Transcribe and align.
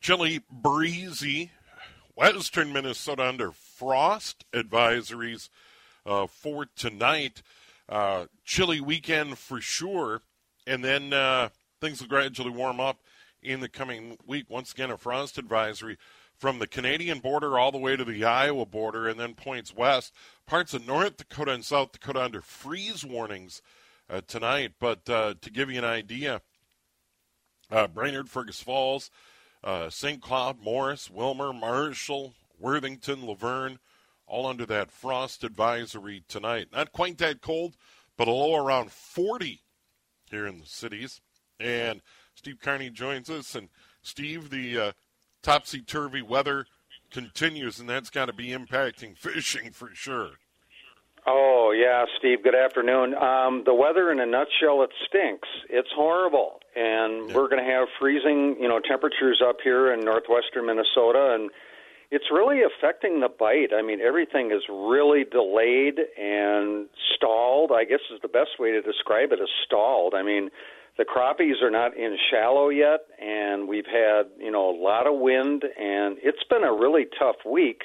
Chilly, 0.00 0.40
breezy, 0.50 1.50
western 2.16 2.72
Minnesota 2.72 3.22
under 3.22 3.52
frost 3.52 4.46
advisories 4.50 5.50
uh, 6.06 6.26
for 6.26 6.66
tonight. 6.74 7.42
Uh, 7.86 8.26
chilly 8.42 8.80
weekend 8.80 9.36
for 9.36 9.60
sure, 9.60 10.22
and 10.66 10.82
then 10.82 11.12
uh, 11.12 11.50
things 11.82 12.00
will 12.00 12.08
gradually 12.08 12.50
warm 12.50 12.80
up 12.80 13.00
in 13.42 13.60
the 13.60 13.68
coming 13.68 14.16
week. 14.26 14.46
Once 14.48 14.72
again, 14.72 14.90
a 14.90 14.96
frost 14.96 15.36
advisory 15.36 15.98
from 16.34 16.60
the 16.60 16.66
Canadian 16.66 17.18
border 17.18 17.58
all 17.58 17.70
the 17.70 17.76
way 17.76 17.94
to 17.94 18.04
the 18.04 18.24
Iowa 18.24 18.64
border, 18.64 19.06
and 19.06 19.20
then 19.20 19.34
points 19.34 19.74
west. 19.74 20.14
Parts 20.46 20.72
of 20.72 20.86
North 20.86 21.18
Dakota 21.18 21.52
and 21.52 21.64
South 21.64 21.92
Dakota 21.92 22.22
under 22.22 22.40
freeze 22.40 23.04
warnings 23.04 23.60
uh, 24.08 24.22
tonight. 24.26 24.72
But 24.80 25.10
uh, 25.10 25.34
to 25.42 25.50
give 25.50 25.70
you 25.70 25.76
an 25.76 25.84
idea, 25.84 26.40
uh, 27.70 27.86
Brainerd, 27.86 28.30
Fergus 28.30 28.62
Falls, 28.62 29.10
uh, 29.62 29.90
St. 29.90 30.20
Cloud, 30.20 30.60
Morris, 30.62 31.08
Willmar, 31.08 31.58
Marshall, 31.58 32.34
Worthington, 32.58 33.26
Luverne, 33.26 33.78
all 34.26 34.46
under 34.46 34.66
that 34.66 34.90
frost 34.90 35.44
advisory 35.44 36.24
tonight. 36.28 36.68
Not 36.72 36.92
quite 36.92 37.18
that 37.18 37.40
cold, 37.40 37.76
but 38.16 38.28
a 38.28 38.32
low 38.32 38.54
around 38.54 38.92
40 38.92 39.60
here 40.30 40.46
in 40.46 40.60
the 40.60 40.66
cities. 40.66 41.20
And 41.58 42.00
Steve 42.34 42.58
Carney 42.60 42.90
joins 42.90 43.28
us. 43.28 43.54
And 43.54 43.68
Steve, 44.02 44.50
the 44.50 44.78
uh, 44.78 44.92
topsy 45.42 45.82
turvy 45.82 46.22
weather 46.22 46.66
continues, 47.10 47.80
and 47.80 47.88
that's 47.88 48.10
got 48.10 48.26
to 48.26 48.32
be 48.32 48.48
impacting 48.48 49.16
fishing 49.18 49.72
for 49.72 49.90
sure. 49.94 50.32
Oh 51.26 51.72
yeah, 51.76 52.04
Steve. 52.18 52.42
Good 52.42 52.54
afternoon. 52.54 53.14
Um, 53.14 53.62
the 53.66 53.74
weather, 53.74 54.10
in 54.10 54.20
a 54.20 54.26
nutshell, 54.26 54.82
it 54.82 54.90
stinks. 55.06 55.48
It's 55.68 55.90
horrible, 55.94 56.60
and 56.74 57.28
yeah. 57.28 57.34
we're 57.34 57.48
going 57.48 57.62
to 57.62 57.70
have 57.70 57.88
freezing, 57.98 58.56
you 58.58 58.68
know, 58.68 58.80
temperatures 58.80 59.42
up 59.46 59.56
here 59.62 59.92
in 59.92 60.00
northwestern 60.00 60.66
Minnesota, 60.66 61.34
and 61.34 61.50
it's 62.10 62.24
really 62.32 62.60
affecting 62.62 63.20
the 63.20 63.28
bite. 63.28 63.72
I 63.76 63.82
mean, 63.82 64.00
everything 64.00 64.50
is 64.50 64.62
really 64.70 65.24
delayed 65.24 66.00
and 66.18 66.88
stalled. 67.16 67.70
I 67.70 67.84
guess 67.84 68.00
is 68.12 68.20
the 68.22 68.28
best 68.28 68.58
way 68.58 68.72
to 68.72 68.80
describe 68.80 69.32
it. 69.32 69.40
Is 69.40 69.50
stalled. 69.66 70.14
I 70.14 70.22
mean, 70.22 70.48
the 70.96 71.04
crappies 71.04 71.62
are 71.62 71.70
not 71.70 71.94
in 71.98 72.16
shallow 72.30 72.70
yet, 72.70 73.00
and 73.20 73.68
we've 73.68 73.86
had 73.86 74.22
you 74.38 74.50
know 74.50 74.70
a 74.70 74.76
lot 74.76 75.06
of 75.06 75.18
wind, 75.18 75.64
and 75.78 76.16
it's 76.22 76.44
been 76.48 76.64
a 76.64 76.72
really 76.72 77.04
tough 77.18 77.36
week 77.44 77.82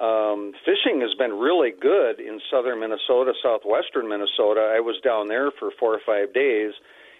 um, 0.00 0.52
fishing 0.64 1.00
has 1.02 1.14
been 1.14 1.38
really 1.38 1.70
good 1.70 2.20
in 2.20 2.40
southern 2.50 2.80
Minnesota, 2.80 3.32
southwestern 3.42 4.08
Minnesota. 4.08 4.72
I 4.74 4.80
was 4.80 4.96
down 5.04 5.28
there 5.28 5.50
for 5.50 5.70
four 5.78 5.94
or 5.94 6.00
five 6.04 6.32
days. 6.32 6.72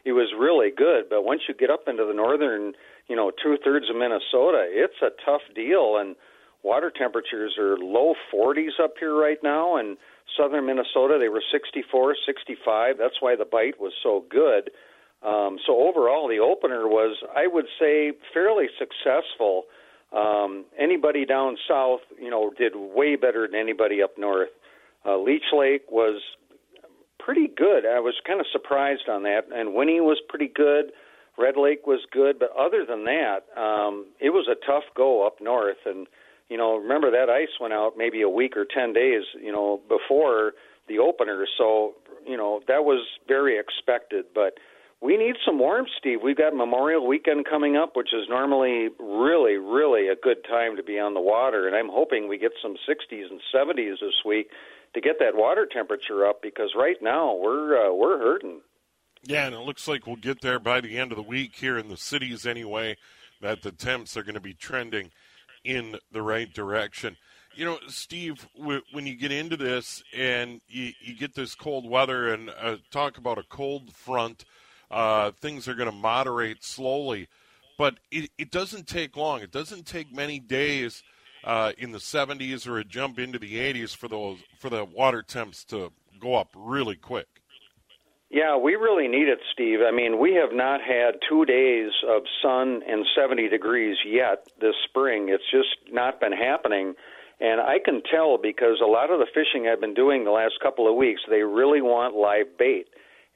It 0.04 0.12
was 0.12 0.32
really 0.38 0.70
good, 0.70 1.10
but 1.10 1.24
once 1.24 1.42
you 1.46 1.54
get 1.54 1.68
up 1.68 1.86
into 1.86 2.06
the 2.06 2.14
northern, 2.14 2.72
you 3.08 3.16
know, 3.16 3.30
two 3.30 3.58
thirds 3.62 3.90
of 3.90 3.96
Minnesota, 3.96 4.64
it's 4.64 5.02
a 5.02 5.10
tough 5.24 5.42
deal. 5.54 5.98
And 6.00 6.16
water 6.62 6.90
temperatures 6.90 7.56
are 7.58 7.76
low 7.76 8.14
40s 8.32 8.80
up 8.82 8.94
here 8.98 9.14
right 9.14 9.38
now. 9.42 9.76
And 9.76 9.98
southern 10.34 10.64
Minnesota, 10.64 11.18
they 11.20 11.28
were 11.28 11.42
64, 11.52 12.16
65. 12.24 12.96
That's 12.98 13.20
why 13.20 13.36
the 13.36 13.44
bite 13.44 13.78
was 13.78 13.92
so 14.02 14.24
good. 14.30 14.70
Um, 15.22 15.58
so 15.66 15.86
overall, 15.86 16.28
the 16.28 16.38
opener 16.38 16.88
was, 16.88 17.18
I 17.36 17.46
would 17.46 17.66
say, 17.78 18.12
fairly 18.32 18.68
successful. 18.78 19.64
Um, 20.12 20.64
anybody 20.78 21.24
down 21.24 21.56
south, 21.68 22.00
you 22.20 22.30
know, 22.30 22.50
did 22.56 22.72
way 22.74 23.16
better 23.16 23.46
than 23.46 23.60
anybody 23.60 24.02
up 24.02 24.18
north. 24.18 24.48
Uh, 25.06 25.18
Leech 25.18 25.52
Lake 25.52 25.84
was 25.90 26.20
pretty 27.18 27.48
good. 27.48 27.86
I 27.86 28.00
was 28.00 28.14
kind 28.26 28.40
of 28.40 28.46
surprised 28.50 29.08
on 29.08 29.22
that, 29.22 29.42
and 29.54 29.74
Winnie 29.74 30.00
was 30.00 30.20
pretty 30.28 30.48
good. 30.48 30.92
Red 31.38 31.56
Lake 31.56 31.86
was 31.86 32.00
good, 32.12 32.38
but 32.38 32.50
other 32.58 32.84
than 32.84 33.04
that, 33.04 33.40
um, 33.56 34.06
it 34.20 34.30
was 34.30 34.48
a 34.50 34.66
tough 34.66 34.84
go 34.96 35.26
up 35.26 35.40
north. 35.40 35.78
And 35.86 36.06
you 36.48 36.56
know, 36.56 36.76
remember 36.76 37.10
that 37.10 37.30
ice 37.30 37.60
went 37.60 37.72
out 37.72 37.92
maybe 37.96 38.20
a 38.20 38.28
week 38.28 38.56
or 38.56 38.66
ten 38.66 38.92
days, 38.92 39.22
you 39.40 39.52
know, 39.52 39.80
before 39.88 40.52
the 40.88 40.98
opener. 40.98 41.46
So 41.56 41.94
you 42.26 42.36
know 42.36 42.60
that 42.68 42.84
was 42.84 43.06
very 43.28 43.58
expected, 43.58 44.26
but 44.34 44.58
we 45.02 45.16
need 45.16 45.36
some 45.46 45.58
warmth, 45.58 45.88
Steve. 45.98 46.18
We've 46.22 46.36
got 46.36 46.54
Memorial 46.54 47.06
Weekend 47.06 47.46
coming 47.48 47.76
up, 47.76 47.96
which 47.96 48.12
is 48.12 48.28
normally 48.28 48.88
really, 48.98 49.56
really 49.56 50.08
a 50.08 50.16
good 50.16 50.44
time 50.46 50.76
to 50.76 50.82
be 50.82 50.98
on 50.98 51.14
the 51.14 51.20
water, 51.20 51.66
and 51.66 51.74
I'm 51.74 51.88
hoping 51.88 52.28
we 52.28 52.36
get 52.36 52.52
some 52.60 52.76
60s 52.88 53.30
and 53.30 53.40
70s 53.54 54.00
this 54.00 54.24
week 54.26 54.50
to 54.94 55.00
get 55.00 55.18
that 55.20 55.34
water 55.34 55.66
temperature 55.70 56.26
up 56.26 56.42
because 56.42 56.74
right 56.76 56.96
now 57.00 57.34
we're 57.34 57.88
uh, 57.88 57.94
we're 57.94 58.18
hurting. 58.18 58.60
Yeah, 59.22 59.46
and 59.46 59.54
it 59.54 59.60
looks 59.60 59.88
like 59.88 60.06
we'll 60.06 60.16
get 60.16 60.40
there 60.40 60.58
by 60.58 60.80
the 60.80 60.98
end 60.98 61.12
of 61.12 61.16
the 61.16 61.22
week 61.22 61.54
here 61.56 61.78
in 61.78 61.88
the 61.88 61.96
cities 61.96 62.46
anyway. 62.46 62.96
That 63.40 63.62
the 63.62 63.72
temps 63.72 64.18
are 64.18 64.22
going 64.22 64.34
to 64.34 64.40
be 64.40 64.52
trending 64.52 65.12
in 65.64 65.96
the 66.12 66.20
right 66.20 66.52
direction. 66.52 67.16
You 67.54 67.64
know, 67.64 67.78
Steve, 67.88 68.46
when 68.54 69.06
you 69.06 69.16
get 69.16 69.32
into 69.32 69.56
this 69.56 70.02
and 70.14 70.60
you, 70.68 70.92
you 71.00 71.16
get 71.16 71.34
this 71.34 71.54
cold 71.54 71.88
weather 71.88 72.32
and 72.32 72.50
uh, 72.50 72.76
talk 72.90 73.16
about 73.16 73.38
a 73.38 73.42
cold 73.42 73.94
front 73.94 74.44
uh, 74.90 75.32
things 75.40 75.68
are 75.68 75.74
going 75.74 75.90
to 75.90 75.96
moderate 75.96 76.64
slowly. 76.64 77.28
But 77.78 77.98
it, 78.10 78.30
it 78.36 78.50
doesn't 78.50 78.86
take 78.86 79.16
long. 79.16 79.40
It 79.40 79.52
doesn't 79.52 79.86
take 79.86 80.14
many 80.14 80.38
days 80.38 81.02
uh, 81.44 81.72
in 81.78 81.92
the 81.92 81.98
70s 81.98 82.66
or 82.66 82.78
a 82.78 82.84
jump 82.84 83.18
into 83.18 83.38
the 83.38 83.56
80s 83.56 83.96
for 83.96 84.08
those 84.08 84.38
for 84.58 84.68
the 84.68 84.84
water 84.84 85.22
temps 85.22 85.64
to 85.66 85.92
go 86.18 86.34
up 86.34 86.50
really 86.54 86.96
quick. 86.96 87.26
Yeah, 88.30 88.56
we 88.56 88.76
really 88.76 89.08
need 89.08 89.26
it, 89.28 89.40
Steve. 89.52 89.80
I 89.84 89.90
mean, 89.90 90.20
we 90.20 90.34
have 90.34 90.52
not 90.52 90.80
had 90.80 91.16
two 91.28 91.44
days 91.44 91.90
of 92.08 92.22
sun 92.40 92.80
and 92.86 93.04
70 93.16 93.48
degrees 93.48 93.96
yet 94.06 94.46
this 94.60 94.76
spring. 94.88 95.30
It's 95.30 95.50
just 95.50 95.92
not 95.92 96.20
been 96.20 96.32
happening. 96.32 96.94
And 97.40 97.60
I 97.60 97.78
can 97.84 98.02
tell 98.08 98.38
because 98.38 98.80
a 98.80 98.86
lot 98.86 99.10
of 99.10 99.18
the 99.18 99.26
fishing 99.26 99.66
I've 99.66 99.80
been 99.80 99.94
doing 99.94 100.24
the 100.24 100.30
last 100.30 100.60
couple 100.62 100.88
of 100.88 100.94
weeks, 100.94 101.22
they 101.28 101.42
really 101.42 101.80
want 101.80 102.14
live 102.14 102.56
bait. 102.56 102.86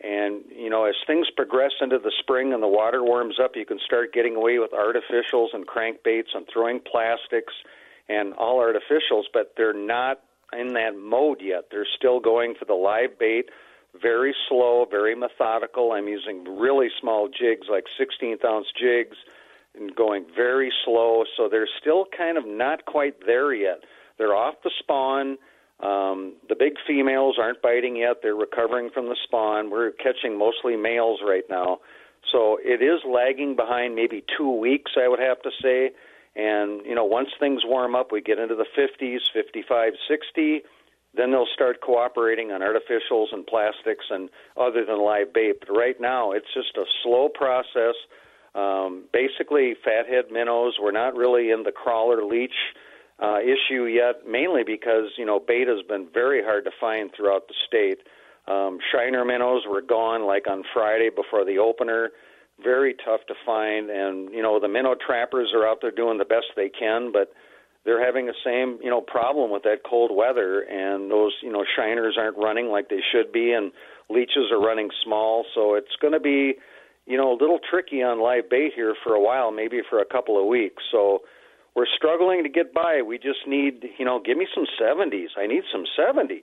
And, 0.00 0.43
you 0.50 0.69
know, 0.69 0.84
as 0.84 0.94
things 1.06 1.28
progress 1.37 1.72
into 1.81 1.99
the 1.99 2.12
spring 2.21 2.53
and 2.53 2.62
the 2.62 2.69
water 2.69 3.03
warms 3.03 3.37
up, 3.43 3.53
you 3.55 3.65
can 3.65 3.78
start 3.84 4.12
getting 4.12 4.37
away 4.37 4.59
with 4.59 4.72
artificials 4.72 5.49
and 5.55 5.66
crankbaits 5.66 6.34
and 6.34 6.47
throwing 6.53 6.81
plastics 6.81 7.53
and 8.09 8.34
all 8.34 8.59
artificials, 8.59 9.22
but 9.32 9.55
they're 9.56 9.72
not 9.72 10.21
in 10.53 10.75
that 10.75 10.97
mode 10.97 11.38
yet. 11.41 11.65
They're 11.71 11.87
still 11.97 12.21
going 12.21 12.55
for 12.59 12.65
the 12.65 12.75
live 12.75 13.19
bait, 13.19 13.47
very 14.00 14.34
slow, 14.49 14.87
very 14.91 15.15
methodical. 15.15 15.93
I'm 15.93 16.09
using 16.09 16.44
really 16.59 16.88
small 17.00 17.28
jigs, 17.28 17.69
like 17.71 17.84
16th 17.99 18.44
ounce 18.44 18.66
jigs, 18.78 19.16
and 19.75 19.94
going 19.94 20.26
very 20.37 20.72
slow. 20.84 21.25
So 21.37 21.49
they're 21.49 21.69
still 21.81 22.06
kind 22.16 22.37
of 22.37 22.44
not 22.47 22.84
quite 22.84 23.15
there 23.26 23.55
yet. 23.55 23.81
They're 24.19 24.34
off 24.34 24.56
the 24.62 24.71
spawn 24.78 25.38
um, 25.80 26.34
the 26.48 26.54
big 26.54 26.74
females 26.86 27.36
aren't 27.40 27.60
biting 27.60 27.96
yet. 27.96 28.18
They're 28.22 28.34
recovering 28.34 28.90
from 28.90 29.06
the 29.06 29.16
spawn. 29.24 29.70
We're 29.70 29.90
catching 29.92 30.38
mostly 30.38 30.76
males 30.76 31.20
right 31.24 31.44
now. 31.50 31.80
So 32.32 32.58
it 32.62 32.82
is 32.82 33.00
lagging 33.06 33.56
behind 33.56 33.94
maybe 33.94 34.24
two 34.36 34.50
weeks, 34.50 34.92
I 34.96 35.08
would 35.08 35.20
have 35.20 35.42
to 35.42 35.50
say. 35.62 35.90
And, 36.37 36.84
you 36.87 36.94
know, 36.94 37.04
once 37.04 37.28
things 37.38 37.62
warm 37.64 37.94
up, 37.94 38.10
we 38.12 38.20
get 38.20 38.38
into 38.38 38.54
the 38.54 38.66
50s, 38.76 39.20
55, 39.32 39.93
60, 40.08 40.62
then 41.16 41.31
they'll 41.31 41.46
start 41.52 41.81
cooperating 41.81 42.50
on 42.50 42.60
artificials 42.60 43.26
and 43.32 43.46
plastics 43.46 44.06
and 44.10 44.31
other 44.56 44.84
than 44.84 45.04
live 45.04 45.32
bait. 45.32 45.60
But 45.60 45.72
right 45.72 46.00
now, 46.00 46.32
it's 46.32 46.52
just 46.52 46.76
a 46.76 46.84
slow 47.02 47.28
process. 47.28 47.94
Um, 48.54 49.04
basically, 49.12 49.75
fathead 49.84 50.32
minnows, 50.32 50.75
we're 50.81 50.93
not 50.93 51.14
really 51.14 51.50
in 51.50 51.62
the 51.62 51.72
crawler 51.72 52.25
leech 52.25 52.75
uh, 53.22 53.38
issue 53.38 53.84
yet, 53.84 54.26
mainly 54.28 54.62
because 54.64 55.11
you 55.16 55.25
know 55.25 55.40
bait 55.40 55.69
has 55.69 55.82
been 55.88 56.08
very 56.12 56.43
hard 56.43 56.64
to 56.64 56.70
find 56.81 57.11
throughout 57.16 57.49
the 57.49 57.55
state. 57.66 58.00
Um, 58.46 58.78
Shiner 58.93 59.25
minnows 59.25 59.62
were 59.69 59.82
gone 59.82 60.26
like 60.26 60.46
on 60.49 60.64
Friday 60.72 61.11
before 61.14 61.44
the 61.44 61.58
opener. 61.58 62.11
Very 62.62 62.94
tough 63.05 63.20
to 63.28 63.34
find, 63.46 63.90
and 63.90 64.32
you 64.32 64.43
know 64.43 64.61
the 64.61 64.69
minnow 64.69 64.94
trappers 64.94 65.52
are 65.55 65.66
out 65.66 65.78
there 65.81 65.90
doing 65.90 66.19
the 66.19 66.25
best 66.25 66.46
they 66.56 66.69
can, 66.69 67.12
but 67.12 67.32
they're 67.84 68.05
having 68.05 68.26
the 68.26 68.34
same 68.44 68.78
you 68.82 68.90
know 68.90 69.00
problem 69.00 69.50
with 69.50 69.62
that 69.62 69.78
cold 69.88 70.11
weather, 70.14 70.61
and 70.61 71.11
those 71.11 71.32
you 71.43 71.52
know 71.52 71.64
shiners 71.76 72.16
aren't 72.19 72.37
running 72.37 72.69
like 72.69 72.88
they 72.88 73.02
should 73.12 73.32
be, 73.32 73.52
and 73.52 73.72
leeches 74.11 74.50
are 74.52 74.61
running 74.61 74.90
small. 75.05 75.44
So 75.55 75.75
it's 75.75 75.96
going 76.00 76.14
to 76.14 76.20
be 76.20 76.55
you 77.06 77.19
know, 77.19 77.32
a 77.32 77.38
little 77.38 77.58
tricky 77.58 78.02
on 78.02 78.20
live 78.20 78.49
bait 78.49 78.72
here 78.75 78.94
for 79.02 79.14
a 79.14 79.20
while, 79.20 79.50
maybe 79.50 79.81
for 79.88 80.00
a 80.00 80.06
couple 80.06 80.40
of 80.40 80.46
weeks. 80.46 80.82
So 80.90 81.20
we're 81.75 81.87
struggling 81.97 82.43
to 82.43 82.49
get 82.49 82.73
by. 82.73 83.03
We 83.03 83.19
just 83.19 83.47
need, 83.47 83.85
you 83.99 84.05
know, 84.05 84.21
give 84.25 84.38
me 84.38 84.47
some 84.55 84.67
70s. 84.81 85.29
I 85.37 85.47
need 85.47 85.62
some 85.73 85.85
70s. 85.99 86.43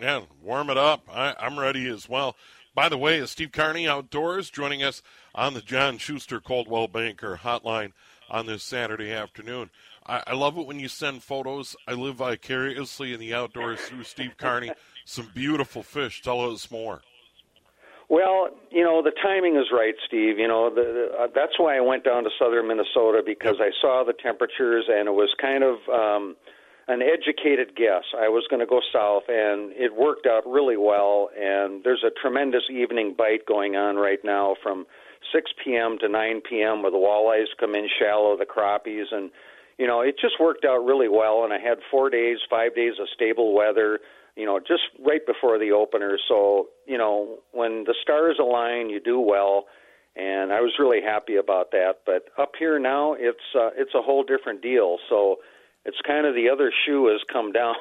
Yeah, 0.00 0.22
warm 0.42 0.70
it 0.70 0.78
up. 0.78 1.08
I, 1.12 1.34
I'm 1.38 1.58
ready 1.58 1.88
as 1.88 2.08
well. 2.08 2.36
By 2.74 2.88
the 2.88 2.98
way, 2.98 3.18
is 3.18 3.30
Steve 3.30 3.50
Carney 3.52 3.88
outdoors 3.88 4.50
joining 4.50 4.82
us 4.82 5.02
on 5.34 5.54
the 5.54 5.60
John 5.60 5.98
Schuster 5.98 6.40
Coldwell 6.40 6.86
Banker 6.86 7.40
hotline 7.42 7.92
on 8.30 8.46
this 8.46 8.62
Saturday 8.62 9.12
afternoon. 9.12 9.70
I, 10.06 10.22
I 10.28 10.34
love 10.34 10.56
it 10.56 10.66
when 10.66 10.78
you 10.78 10.88
send 10.88 11.22
photos. 11.22 11.76
I 11.86 11.94
live 11.94 12.16
vicariously 12.16 13.12
in 13.12 13.20
the 13.20 13.34
outdoors 13.34 13.80
through 13.80 14.04
Steve 14.04 14.36
Carney. 14.36 14.70
Some 15.04 15.30
beautiful 15.34 15.82
fish. 15.82 16.22
Tell 16.22 16.52
us 16.52 16.70
more. 16.70 17.02
Well, 18.08 18.48
you 18.70 18.82
know 18.82 19.02
the 19.02 19.12
timing 19.22 19.56
is 19.56 19.66
right, 19.72 19.94
Steve. 20.06 20.38
You 20.38 20.48
know 20.48 20.70
the, 20.70 20.82
the, 20.82 21.22
uh, 21.24 21.26
that's 21.34 21.58
why 21.58 21.76
I 21.76 21.80
went 21.80 22.04
down 22.04 22.24
to 22.24 22.30
southern 22.38 22.68
Minnesota 22.68 23.22
because 23.24 23.56
I 23.60 23.70
saw 23.80 24.02
the 24.04 24.14
temperatures 24.14 24.86
and 24.88 25.08
it 25.08 25.12
was 25.12 25.28
kind 25.38 25.62
of 25.62 25.76
um, 25.92 26.36
an 26.88 27.02
educated 27.02 27.76
guess. 27.76 28.04
I 28.16 28.28
was 28.28 28.46
going 28.48 28.60
to 28.60 28.66
go 28.66 28.80
south, 28.92 29.24
and 29.28 29.72
it 29.72 29.94
worked 29.94 30.26
out 30.26 30.46
really 30.46 30.78
well. 30.78 31.28
And 31.38 31.84
there's 31.84 32.02
a 32.02 32.10
tremendous 32.10 32.64
evening 32.72 33.14
bite 33.16 33.44
going 33.46 33.76
on 33.76 33.96
right 33.96 34.20
now 34.24 34.56
from 34.62 34.86
6 35.32 35.50
p.m. 35.62 35.98
to 36.00 36.08
9 36.08 36.40
p.m. 36.48 36.82
where 36.82 36.90
the 36.90 36.96
walleyes 36.96 37.52
come 37.60 37.74
in 37.74 37.88
shallow, 38.00 38.38
the 38.38 38.46
crappies, 38.46 39.12
and 39.12 39.30
you 39.76 39.86
know 39.86 40.00
it 40.00 40.16
just 40.18 40.40
worked 40.40 40.64
out 40.64 40.78
really 40.78 41.08
well. 41.08 41.44
And 41.44 41.52
I 41.52 41.58
had 41.58 41.76
four 41.90 42.08
days, 42.08 42.38
five 42.48 42.74
days 42.74 42.94
of 42.98 43.06
stable 43.14 43.54
weather 43.54 44.00
you 44.38 44.46
know, 44.46 44.60
just 44.60 44.84
right 45.04 45.26
before 45.26 45.58
the 45.58 45.72
opener. 45.72 46.16
So, 46.28 46.68
you 46.86 46.96
know, 46.96 47.40
when 47.50 47.82
the 47.84 47.94
stars 48.00 48.36
align, 48.40 48.88
you 48.88 49.00
do 49.00 49.18
well, 49.18 49.64
and 50.14 50.52
I 50.52 50.60
was 50.60 50.74
really 50.78 51.00
happy 51.02 51.34
about 51.34 51.72
that. 51.72 52.06
But 52.06 52.26
up 52.38 52.52
here 52.56 52.78
now, 52.78 53.14
it's 53.18 53.42
uh, 53.54 53.70
it's 53.76 53.94
a 53.96 54.00
whole 54.00 54.22
different 54.22 54.62
deal. 54.62 54.98
So, 55.10 55.36
it's 55.84 55.98
kind 56.06 56.24
of 56.24 56.36
the 56.36 56.48
other 56.48 56.72
shoe 56.86 57.08
has 57.08 57.20
come 57.32 57.50
down. 57.60 57.74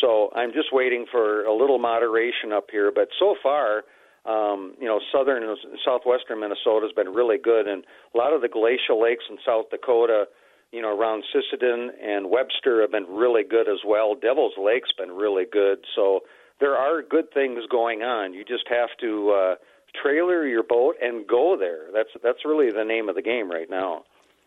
so, 0.00 0.30
I'm 0.34 0.52
just 0.52 0.72
waiting 0.72 1.06
for 1.10 1.44
a 1.44 1.54
little 1.54 1.78
moderation 1.78 2.52
up 2.52 2.66
here. 2.72 2.90
But 2.92 3.08
so 3.16 3.36
far, 3.40 3.84
um, 4.24 4.74
you 4.80 4.88
know, 4.88 4.98
southern 5.12 5.44
and 5.44 5.56
southwestern 5.84 6.40
Minnesota 6.40 6.86
has 6.86 6.92
been 6.92 7.14
really 7.14 7.38
good, 7.38 7.68
and 7.68 7.84
a 8.12 8.18
lot 8.18 8.32
of 8.32 8.42
the 8.42 8.48
glacial 8.48 9.00
lakes 9.00 9.24
in 9.30 9.36
South 9.46 9.70
Dakota 9.70 10.24
you 10.72 10.82
know, 10.82 10.96
around 10.96 11.24
Sisseton 11.34 11.88
and 12.02 12.30
Webster 12.30 12.80
have 12.80 12.92
been 12.92 13.06
really 13.08 13.42
good 13.44 13.68
as 13.68 13.80
well. 13.86 14.14
Devil's 14.14 14.54
Lake's 14.58 14.92
been 14.96 15.12
really 15.12 15.44
good. 15.50 15.78
So 15.94 16.20
there 16.60 16.76
are 16.76 17.02
good 17.02 17.32
things 17.32 17.60
going 17.70 18.02
on. 18.02 18.34
You 18.34 18.44
just 18.44 18.68
have 18.68 18.90
to 19.00 19.30
uh, 19.30 19.54
trailer 20.02 20.46
your 20.46 20.62
boat 20.62 20.96
and 21.00 21.26
go 21.26 21.56
there. 21.58 21.86
That's 21.92 22.10
that's 22.22 22.44
really 22.44 22.70
the 22.70 22.84
name 22.84 23.08
of 23.08 23.14
the 23.14 23.22
game 23.22 23.50
right 23.50 23.70
now. 23.70 24.04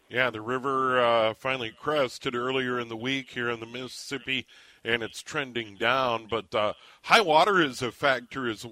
Yeah, 0.09 0.31
the 0.31 0.41
river 0.41 0.99
uh, 0.99 1.33
finally 1.35 1.71
crested 1.71 2.35
earlier 2.35 2.79
in 2.79 2.89
the 2.89 2.97
week 2.97 3.29
here 3.29 3.49
in 3.49 3.59
the 3.59 3.67
Mississippi, 3.67 4.47
and 4.83 5.03
it's 5.03 5.21
trending 5.21 5.75
down. 5.75 6.25
But 6.27 6.53
uh, 6.55 6.73
high 7.03 7.21
water 7.21 7.61
is 7.61 7.83
a 7.83 7.91
factor 7.91 8.49
as 8.49 8.65
uh, 8.65 8.69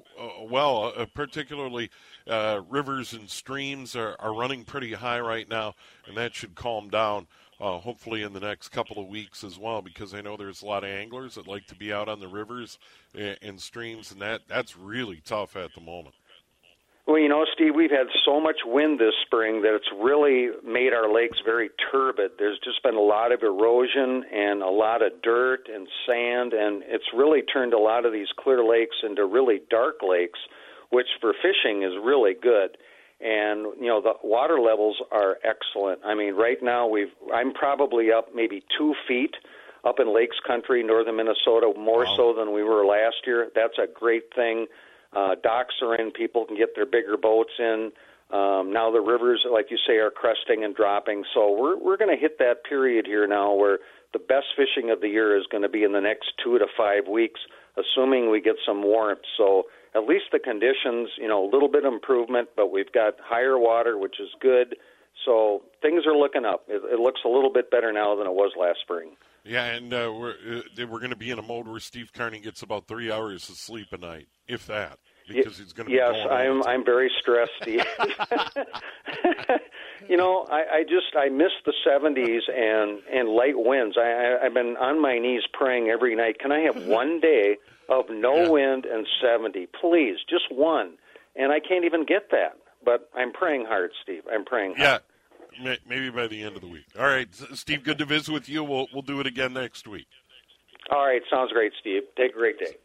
well, 0.50 0.94
uh, 0.98 1.06
particularly 1.14 1.92
uh, 2.30 2.62
rivers 2.70 3.14
and 3.14 3.30
streams 3.30 3.96
are, 3.96 4.16
are 4.20 4.34
running 4.34 4.64
pretty 4.64 4.94
high 4.94 5.20
right 5.20 5.48
now, 5.48 5.76
and 6.08 6.18
that 6.18 6.36
should 6.36 6.56
calm 6.56 6.90
down. 6.90 7.28
Uh, 7.60 7.80
hopefully 7.80 8.22
in 8.22 8.34
the 8.34 8.40
next 8.40 8.70
couple 8.70 9.02
of 9.02 9.08
weeks 9.08 9.44
as 9.44 9.58
well, 9.58 9.82
because 9.82 10.14
I 10.14 10.22
know 10.22 10.38
there's 10.38 10.62
a 10.62 10.66
lot 10.68 10.84
of 10.84 10.92
anglers 10.92 11.34
that 11.36 11.48
like 11.48 11.66
to 11.68 11.76
be 11.76 11.92
out 11.92 12.08
on 12.08 12.20
the 12.20 12.28
rivers 12.28 12.78
and, 13.16 13.36
and 13.42 13.60
streams, 13.60 14.12
and 14.12 14.22
that 14.22 14.42
that's 14.48 14.78
really 14.78 15.24
tough 15.26 15.56
at 15.56 15.74
the 15.74 15.82
moment. 15.82 16.14
Well, 17.08 17.20
you 17.20 17.30
know, 17.30 17.46
Steve, 17.54 17.74
we've 17.74 17.90
had 17.90 18.08
so 18.26 18.42
much 18.42 18.58
wind 18.66 19.00
this 19.00 19.14
spring 19.26 19.62
that 19.62 19.74
it's 19.74 19.88
really 19.98 20.50
made 20.62 20.92
our 20.92 21.12
lakes 21.12 21.38
very 21.44 21.70
turbid. 21.90 22.32
There's 22.38 22.60
just 22.64 22.84
been 22.84 22.96
a 22.96 23.02
lot 23.02 23.32
of 23.32 23.42
erosion 23.44 24.26
and 24.32 24.62
a 24.62 24.70
lot 24.70 25.02
of 25.02 25.22
dirt 25.24 25.70
and 25.74 25.88
sand, 26.06 26.52
and 26.52 26.84
it's 26.86 27.06
really 27.16 27.42
turned 27.42 27.74
a 27.74 27.80
lot 27.80 28.06
of 28.06 28.12
these 28.12 28.28
clear 28.38 28.62
lakes 28.62 28.98
into 29.04 29.26
really 29.26 29.62
dark 29.70 30.00
lakes 30.08 30.40
which 30.90 31.08
for 31.22 31.34
fishing 31.34 31.84
is 31.84 31.94
really 32.04 32.34
good. 32.34 32.78
And 33.20 33.62
you 33.82 33.88
know 33.88 34.00
the 34.02 34.14
water 34.24 34.60
levels 34.60 34.98
are 35.12 35.38
excellent. 35.44 36.02
I 36.06 36.14
mean, 36.14 36.36
right 36.36 36.62
now 36.62 36.88
we've 36.88 37.12
I'm 37.34 37.52
probably 37.52 38.12
up 38.12 38.28
maybe 38.36 38.64
two 38.78 38.94
feet 39.08 39.36
up 39.84 40.00
in 40.00 40.14
Lakes 40.14 40.38
Country, 40.46 40.84
northern 40.84 41.16
Minnesota, 41.16 41.72
more 41.78 42.06
wow. 42.06 42.16
so 42.16 42.34
than 42.38 42.54
we 42.54 42.64
were 42.64 42.86
last 42.86 43.18
year. 43.26 43.50
That's 43.56 43.78
a 43.80 43.88
great 43.92 44.26
thing. 44.36 44.68
Uh, 45.16 45.36
docks 45.42 45.76
are 45.82 45.96
in; 45.96 46.12
people 46.12 46.46
can 46.46 46.58
get 46.58 46.76
their 46.76 46.86
bigger 46.86 47.18
boats 47.18 47.54
in. 47.58 47.92
Um, 48.30 48.74
now 48.74 48.92
the 48.92 49.00
rivers, 49.00 49.46
like 49.50 49.72
you 49.72 49.78
say, 49.88 49.96
are 49.96 50.12
cresting 50.12 50.64
and 50.64 50.76
dropping. 50.76 51.24
So 51.34 51.56
we're 51.58 51.78
we're 51.78 51.98
going 51.98 52.16
to 52.16 52.22
hit 52.22 52.38
that 52.40 52.66
period 52.68 53.08
here 53.08 53.26
now 53.26 53.54
where 53.54 53.80
the 54.14 54.20
best 54.20 54.48
fishing 54.56 54.92
of 54.92 55.02
the 55.02 55.08
year 55.08 55.38
is 55.38 55.46
going 55.50 55.64
to 55.64 55.70
be 55.70 55.84
in 55.84 55.94
the 55.94 56.02
next 56.02 56.34
two 56.44 56.60
to 56.60 56.68
five 56.78 57.08
weeks, 57.08 57.40
assuming 57.78 58.30
we 58.30 58.42
get 58.42 58.56
some 58.66 58.84
warmth. 58.84 59.22
So 59.38 59.64
at 59.98 60.08
least 60.08 60.26
the 60.32 60.40
conditions, 60.40 61.10
you 61.18 61.28
know, 61.28 61.44
a 61.44 61.50
little 61.50 61.70
bit 61.70 61.86
of 61.86 61.94
improvement, 61.94 62.50
but 62.56 62.72
we've 62.72 62.92
got 62.92 63.16
higher 63.24 63.58
water, 63.58 63.98
which 63.98 64.20
is 64.20 64.30
good. 64.40 64.76
So 65.26 65.64
things 65.82 66.06
are 66.06 66.16
looking 66.16 66.46
up. 66.46 66.66
It, 66.68 66.82
it 66.94 67.00
looks 67.00 67.22
a 67.26 67.30
little 67.30 67.52
bit 67.52 67.72
better 67.72 67.92
now 67.92 68.16
than 68.16 68.28
it 68.28 68.34
was 68.34 68.52
last 68.60 68.80
spring. 68.82 69.18
Yeah, 69.44 69.66
and 69.66 69.94
uh, 69.94 70.12
we're 70.14 70.32
uh, 70.32 70.62
we're 70.90 71.00
going 71.00 71.12
to 71.12 71.16
be 71.16 71.32
in 71.32 71.40
a 71.40 71.42
mode 71.42 71.68
where 71.68 71.80
Steve 71.80 72.12
Carney 72.14 72.40
gets 72.40 72.62
about 72.64 72.88
three 72.88 73.12
hours 73.12 73.50
of 73.50 73.56
sleep 73.56 73.88
a 73.94 73.98
night, 73.98 74.28
if 74.46 74.68
that, 74.68 75.00
because 75.26 75.58
he's 75.58 75.72
going 75.72 75.88
to. 75.88 75.96
Yes, 75.96 76.16
I'm. 76.30 76.62
I'm 76.64 76.84
very 76.84 77.10
stressed, 77.22 77.66
you 80.10 80.18
know, 80.18 80.46
I, 80.50 80.80
I 80.80 80.84
just 80.84 81.16
I 81.18 81.30
miss 81.30 81.52
the 81.66 81.74
70s 81.88 82.50
and 82.54 83.00
and 83.10 83.30
light 83.30 83.56
winds. 83.56 83.96
I, 83.98 84.02
I 84.02 84.46
I've 84.46 84.54
been 84.54 84.76
on 84.78 85.02
my 85.02 85.18
knees 85.18 85.44
praying 85.54 85.88
every 85.88 86.14
night. 86.14 86.40
Can 86.40 86.52
I 86.52 86.60
have 86.62 86.86
one 86.86 87.22
day 87.22 87.58
of 87.90 88.06
no 88.10 88.44
yeah. 88.44 88.50
wind 88.50 88.86
and 88.86 89.08
70. 89.22 89.68
Please, 89.80 90.18
just 90.30 90.46
one. 90.52 90.94
And 91.36 91.52
I 91.52 91.60
can't 91.60 91.86
even 91.86 92.06
get 92.06 92.32
that. 92.32 92.58
But 92.84 93.10
I'm 93.16 93.34
praying 93.34 93.66
hard, 93.68 93.92
Steve. 94.02 94.24
I'm 94.32 94.46
praying 94.46 94.76
hard. 94.78 95.02
Yeah, 95.62 95.76
maybe 95.88 96.10
by 96.10 96.28
the 96.28 96.44
end 96.44 96.56
of 96.56 96.62
the 96.62 96.68
week. 96.68 96.86
All 96.98 97.06
right, 97.06 97.28
Steve, 97.54 97.84
good 97.84 97.98
to 97.98 98.06
visit 98.06 98.32
with 98.32 98.48
you. 98.48 98.64
We'll, 98.64 98.88
we'll 98.94 99.02
do 99.02 99.20
it 99.20 99.28
again 99.28 99.54
next 99.54 99.88
week. 99.88 100.08
All 100.90 101.06
right, 101.06 101.22
sounds 101.30 101.52
great, 101.52 101.74
Steve. 101.82 102.04
Take 102.16 102.32
a 102.32 102.38
great 102.38 102.60
day. 102.60 102.76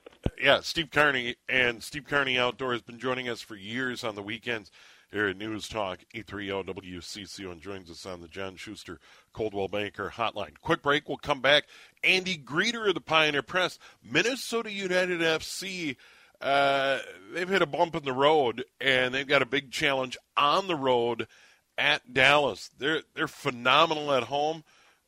Yeah, 0.40 0.60
Steve 0.60 0.90
Carney 0.90 1.36
and 1.48 1.82
Steve 1.82 2.04
Carney 2.08 2.38
Outdoor 2.38 2.72
has 2.72 2.82
been 2.82 2.98
joining 2.98 3.28
us 3.28 3.40
for 3.40 3.54
years 3.54 4.02
on 4.02 4.14
the 4.14 4.22
weekends 4.22 4.70
here 5.12 5.28
at 5.28 5.36
News 5.36 5.68
Talk 5.68 6.00
830 6.14 6.72
WCCO 6.80 7.52
and 7.52 7.60
joins 7.60 7.90
us 7.90 8.06
on 8.06 8.20
the 8.20 8.28
John 8.28 8.56
Schuster 8.56 8.98
Coldwell 9.32 9.68
Banker 9.68 10.10
Hotline. 10.16 10.58
Quick 10.62 10.82
break. 10.82 11.06
We'll 11.06 11.18
come 11.18 11.40
back. 11.40 11.64
Andy 12.02 12.36
Greder 12.36 12.88
of 12.88 12.94
the 12.94 13.00
Pioneer 13.00 13.42
Press, 13.42 13.78
Minnesota 14.02 14.72
United 14.72 15.20
FC. 15.20 15.96
Uh, 16.40 16.98
they've 17.32 17.48
hit 17.48 17.62
a 17.62 17.66
bump 17.66 17.94
in 17.94 18.04
the 18.04 18.12
road, 18.12 18.64
and 18.80 19.14
they've 19.14 19.28
got 19.28 19.42
a 19.42 19.46
big 19.46 19.70
challenge 19.70 20.16
on 20.36 20.66
the 20.66 20.74
road 20.74 21.28
at 21.76 22.12
Dallas. 22.12 22.70
They're 22.78 23.02
they're 23.14 23.28
phenomenal 23.28 24.12
at 24.12 24.24
home, 24.24 24.64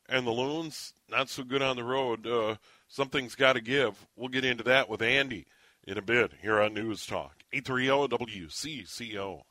and 0.08 0.26
the 0.26 0.32
Loons 0.32 0.92
not 1.10 1.30
so 1.30 1.42
good 1.42 1.62
on 1.62 1.76
the 1.76 1.84
road. 1.84 2.26
Uh, 2.26 2.56
something's 2.88 3.34
got 3.34 3.54
to 3.54 3.60
give. 3.60 4.06
We'll 4.16 4.28
get 4.28 4.44
into 4.44 4.64
that 4.64 4.88
with 4.88 5.02
Andy 5.02 5.46
in 5.86 5.98
a 5.98 6.02
bit 6.02 6.32
here 6.42 6.60
on 6.60 6.74
News 6.74 7.06
Talk 7.06 7.42
830 7.52 8.16
WCCO. 8.16 9.42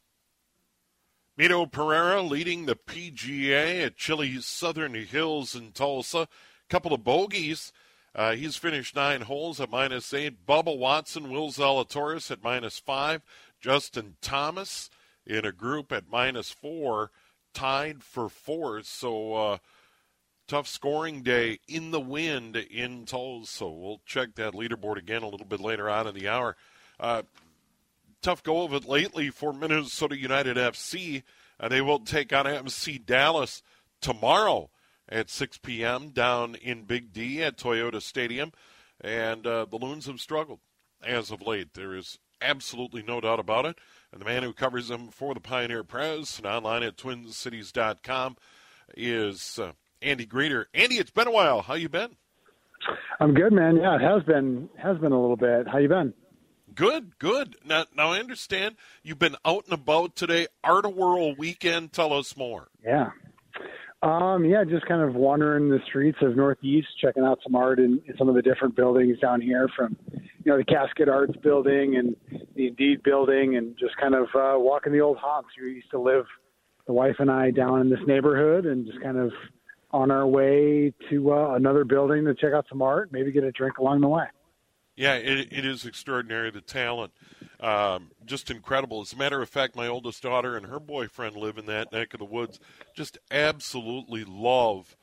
Mito 1.37 1.69
Pereira 1.71 2.21
leading 2.21 2.67
the 2.67 2.75
PGA 2.75 3.83
at 3.87 3.97
Chili's 3.97 4.45
Southern 4.45 4.93
Hills 4.93 5.55
in 5.55 5.71
Tulsa. 5.71 6.27
Couple 6.69 6.93
of 6.93 7.03
bogeys. 7.03 7.71
Uh, 8.13 8.35
he's 8.35 8.55
finished 8.55 8.95
nine 8.95 9.21
holes 9.21 9.59
at 9.59 9.71
minus 9.71 10.13
eight. 10.13 10.45
Bubba 10.45 10.77
Watson, 10.77 11.31
Will 11.31 11.49
Zalatoris 11.49 12.29
at 12.29 12.43
minus 12.43 12.77
five. 12.77 13.23
Justin 13.59 14.15
Thomas 14.21 14.91
in 15.25 15.43
a 15.43 15.51
group 15.51 15.91
at 15.91 16.07
minus 16.07 16.51
four, 16.51 17.09
tied 17.51 18.03
for 18.03 18.29
fourth. 18.29 18.85
So 18.85 19.33
uh, 19.33 19.57
tough 20.47 20.67
scoring 20.67 21.23
day 21.23 21.57
in 21.67 21.89
the 21.89 21.99
wind 21.99 22.57
in 22.57 23.05
Tulsa. 23.05 23.67
We'll 23.67 24.01
check 24.05 24.35
that 24.35 24.53
leaderboard 24.53 24.97
again 24.97 25.23
a 25.23 25.29
little 25.29 25.47
bit 25.47 25.61
later 25.61 25.89
on 25.89 26.05
in 26.05 26.13
the 26.13 26.27
hour. 26.27 26.55
Uh, 26.99 27.23
tough 28.23 28.41
go 28.41 28.63
of 28.63 28.73
it 28.73 28.87
lately 28.87 29.29
for 29.29 29.53
Minnesota 29.53 30.17
United 30.17 30.57
FC. 30.57 31.23
Uh, 31.59 31.67
they 31.67 31.81
will 31.81 31.99
take 31.99 32.33
on 32.33 32.45
FC 32.45 33.03
Dallas 33.05 33.61
tomorrow 34.01 34.69
at 35.09 35.29
6 35.29 35.59
p.m. 35.59 36.09
down 36.09 36.55
in 36.55 36.83
Big 36.83 37.13
D 37.13 37.43
at 37.43 37.57
Toyota 37.57 38.01
Stadium. 38.01 38.51
And 39.01 39.45
uh, 39.45 39.65
the 39.69 39.77
Loons 39.77 40.07
have 40.07 40.21
struggled 40.21 40.59
as 41.05 41.29
of 41.29 41.41
late. 41.41 41.73
There 41.73 41.95
is 41.95 42.17
absolutely 42.41 43.03
no 43.03 43.19
doubt 43.21 43.39
about 43.39 43.65
it. 43.65 43.77
And 44.11 44.21
the 44.21 44.25
man 44.25 44.43
who 44.43 44.53
covers 44.53 44.87
them 44.87 45.09
for 45.09 45.33
the 45.33 45.39
Pioneer 45.39 45.83
Press 45.83 46.37
and 46.37 46.47
online 46.47 46.83
at 46.83 46.97
twincities.com 46.97 48.37
is 48.95 49.59
uh, 49.59 49.73
Andy 50.01 50.25
Greder. 50.25 50.65
Andy, 50.73 50.95
it's 50.95 51.11
been 51.11 51.27
a 51.27 51.31
while. 51.31 51.61
How 51.61 51.73
you 51.73 51.89
been? 51.89 52.15
I'm 53.19 53.33
good, 53.33 53.53
man. 53.53 53.77
Yeah, 53.77 53.95
it 53.95 54.01
has 54.01 54.23
been 54.23 54.69
has 54.77 54.97
been 54.97 55.11
a 55.11 55.19
little 55.19 55.37
bit. 55.37 55.67
How 55.67 55.77
you 55.77 55.87
been? 55.87 56.13
Good, 56.75 57.19
good. 57.19 57.57
Now, 57.65 57.85
now 57.95 58.11
I 58.11 58.19
understand 58.19 58.75
you've 59.03 59.19
been 59.19 59.35
out 59.45 59.65
and 59.65 59.73
about 59.73 60.15
today. 60.15 60.47
Art-A-Whirl 60.63 61.35
weekend. 61.35 61.93
Tell 61.93 62.13
us 62.13 62.35
more. 62.35 62.69
Yeah. 62.83 63.11
Um, 64.01 64.43
yeah, 64.43 64.63
just 64.63 64.85
kind 64.85 65.01
of 65.01 65.15
wandering 65.15 65.69
the 65.69 65.79
streets 65.87 66.17
of 66.21 66.35
Northeast, 66.35 66.87
checking 66.99 67.23
out 67.23 67.39
some 67.41 67.55
art 67.55 67.79
in, 67.79 68.01
in 68.05 68.17
some 68.17 68.27
of 68.27 68.35
the 68.35 68.41
different 68.41 68.75
buildings 68.75 69.17
down 69.19 69.39
here 69.39 69.69
from, 69.75 69.95
you 70.11 70.51
know, 70.51 70.57
the 70.57 70.65
Casket 70.65 71.07
Arts 71.07 71.35
building 71.41 71.95
and 71.95 72.15
the 72.55 72.67
Indeed 72.67 73.01
building 73.03 73.55
and 73.55 73.77
just 73.77 73.95
kind 73.97 74.13
of 74.13 74.23
uh, 74.35 74.59
walking 74.59 74.91
the 74.91 74.99
old 74.99 75.17
haunts. 75.17 75.49
We 75.61 75.75
used 75.75 75.91
to 75.91 75.99
live, 75.99 76.25
the 76.85 76.91
wife 76.93 77.15
and 77.19 77.31
I, 77.31 77.51
down 77.51 77.79
in 77.79 77.89
this 77.89 78.01
neighborhood 78.05 78.65
and 78.65 78.85
just 78.85 79.01
kind 79.01 79.17
of 79.17 79.31
on 79.91 80.11
our 80.11 80.27
way 80.27 80.91
to 81.09 81.31
uh, 81.31 81.53
another 81.53 81.85
building 81.85 82.25
to 82.25 82.33
check 82.33 82.51
out 82.53 82.65
some 82.67 82.81
art, 82.81 83.09
maybe 83.13 83.31
get 83.31 83.43
a 83.43 83.51
drink 83.51 83.77
along 83.77 84.01
the 84.01 84.07
way. 84.09 84.25
Yeah, 84.95 85.15
it, 85.15 85.51
it 85.51 85.65
is 85.65 85.85
extraordinary. 85.85 86.51
The 86.51 86.61
talent, 86.61 87.13
um, 87.59 88.11
just 88.25 88.51
incredible. 88.51 89.01
As 89.01 89.13
a 89.13 89.17
matter 89.17 89.41
of 89.41 89.49
fact, 89.49 89.75
my 89.75 89.87
oldest 89.87 90.21
daughter 90.21 90.55
and 90.55 90.67
her 90.67 90.79
boyfriend 90.79 91.35
live 91.35 91.57
in 91.57 91.65
that 91.65 91.91
neck 91.91 92.13
of 92.13 92.19
the 92.19 92.25
woods. 92.25 92.59
Just 92.95 93.17
absolutely 93.31 94.23
love 94.23 94.95